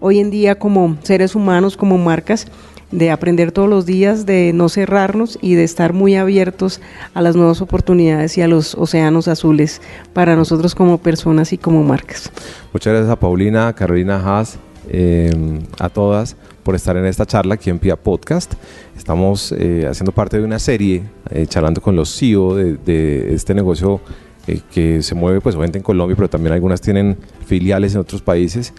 hoy 0.01 0.21
en 0.21 0.31
día 0.31 0.59
como 0.59 0.97
seres 1.03 1.35
humanos, 1.35 1.77
como 1.77 1.97
marcas, 1.97 2.47
de 2.91 3.11
aprender 3.11 3.51
todos 3.51 3.69
los 3.69 3.87
días, 3.87 4.27
de 4.27 4.53
no 4.53 4.69
cerrarnos 4.69 5.39
y 5.41 5.55
de 5.55 5.65
estar 5.65 5.93
muy 5.93 6.17
abiertos 6.17 6.81
a 7.15 7.23
las 7.23 7.35
nuevas 7.35 7.61
oportunidades 7.61 8.37
y 8.39 8.43
a 8.43 8.49
los 8.49 8.75
océanos 8.75 9.27
azules 9.27 9.81
para 10.13 10.37
nosotros 10.37 10.75
como 10.75 10.99
personas 10.99 11.53
y 11.53 11.59
como 11.59 11.83
marcas. 11.83 12.31
Muchas 12.73 12.93
gracias 12.93 13.11
a 13.11 13.19
Paulina, 13.19 13.73
Carolina 13.73 14.23
Haas, 14.25 14.59
eh, 14.89 15.33
a 15.81 15.89
todas 15.89 16.37
por 16.65 16.75
estar 16.75 16.97
en 16.97 17.07
esta 17.07 17.27
charla 17.27 17.55
aquí 17.55 17.71
en 17.71 17.79
Pia 17.79 17.95
Podcast. 17.95 18.55
Estamos 18.97 19.53
eh, 19.53 19.87
haciendo 19.89 20.11
parte 20.11 20.39
de 20.39 20.45
una 20.45 20.59
serie, 20.59 21.05
eh, 21.31 21.47
charlando 21.47 21.81
con 21.81 21.95
los 21.95 22.19
CEO 22.19 22.57
de, 22.57 22.77
de 22.79 23.35
este 23.35 23.55
negocio 23.55 24.01
eh, 24.47 24.61
que 24.73 25.03
se 25.03 25.15
mueve 25.15 25.41
pues 25.41 25.55
obviamente 25.55 25.79
en 25.79 25.85
Colombia, 25.85 26.17
pero 26.17 26.29
también 26.29 26.53
algunas 26.53 26.81
tienen 26.81 27.17
filiales 27.47 27.95
en 27.95 28.01
otros 28.01 28.21
países. 28.21 28.75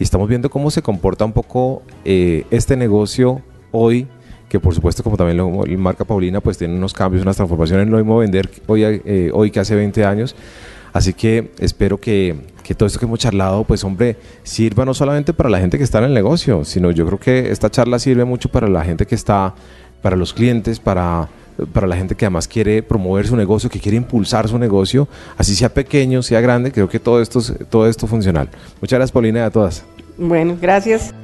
Y 0.00 0.02
estamos 0.02 0.28
viendo 0.28 0.50
cómo 0.50 0.70
se 0.70 0.82
comporta 0.82 1.24
un 1.24 1.32
poco 1.32 1.82
eh, 2.04 2.44
este 2.50 2.76
negocio 2.76 3.40
hoy, 3.70 4.08
que 4.48 4.58
por 4.58 4.74
supuesto 4.74 5.04
como 5.04 5.16
también 5.16 5.36
lo 5.36 5.50
marca 5.78 6.04
Paulina, 6.04 6.40
pues 6.40 6.58
tiene 6.58 6.74
unos 6.74 6.92
cambios, 6.92 7.22
unas 7.22 7.36
transformaciones, 7.36 7.86
lo 7.86 7.98
mismo 7.98 8.18
vender 8.18 8.50
hoy, 8.66 8.82
eh, 8.84 9.30
hoy 9.32 9.50
que 9.52 9.60
hace 9.60 9.76
20 9.76 10.04
años. 10.04 10.34
Así 10.92 11.12
que 11.12 11.52
espero 11.58 11.98
que, 12.00 12.36
que 12.64 12.74
todo 12.74 12.86
esto 12.86 12.98
que 12.98 13.04
hemos 13.04 13.20
charlado, 13.20 13.62
pues 13.62 13.84
hombre, 13.84 14.16
sirva 14.42 14.84
no 14.84 14.94
solamente 14.94 15.32
para 15.32 15.50
la 15.50 15.60
gente 15.60 15.78
que 15.78 15.84
está 15.84 15.98
en 15.98 16.04
el 16.04 16.14
negocio, 16.14 16.64
sino 16.64 16.90
yo 16.90 17.06
creo 17.06 17.20
que 17.20 17.52
esta 17.52 17.70
charla 17.70 17.98
sirve 18.00 18.24
mucho 18.24 18.48
para 18.48 18.68
la 18.68 18.82
gente 18.82 19.06
que 19.06 19.14
está, 19.14 19.54
para 20.02 20.16
los 20.16 20.32
clientes, 20.32 20.80
para, 20.80 21.28
para 21.72 21.86
la 21.86 21.94
gente 21.94 22.14
que 22.14 22.24
además 22.24 22.48
quiere 22.48 22.82
promover 22.82 23.26
su 23.26 23.36
negocio, 23.36 23.70
que 23.70 23.78
quiere 23.78 23.98
impulsar 23.98 24.48
su 24.48 24.58
negocio, 24.58 25.06
así 25.36 25.54
sea 25.54 25.72
pequeño, 25.72 26.22
sea 26.22 26.40
grande, 26.40 26.72
creo 26.72 26.88
que 26.88 26.98
todo 26.98 27.20
esto 27.20 27.38
es, 27.38 27.54
todo 27.68 27.86
esto 27.86 28.06
es 28.06 28.10
funcional. 28.10 28.48
Muchas 28.80 28.98
gracias 28.98 29.12
Paulina 29.12 29.40
y 29.40 29.42
a 29.42 29.50
todas. 29.50 29.84
Bueno, 30.16 30.56
gracias. 30.60 31.14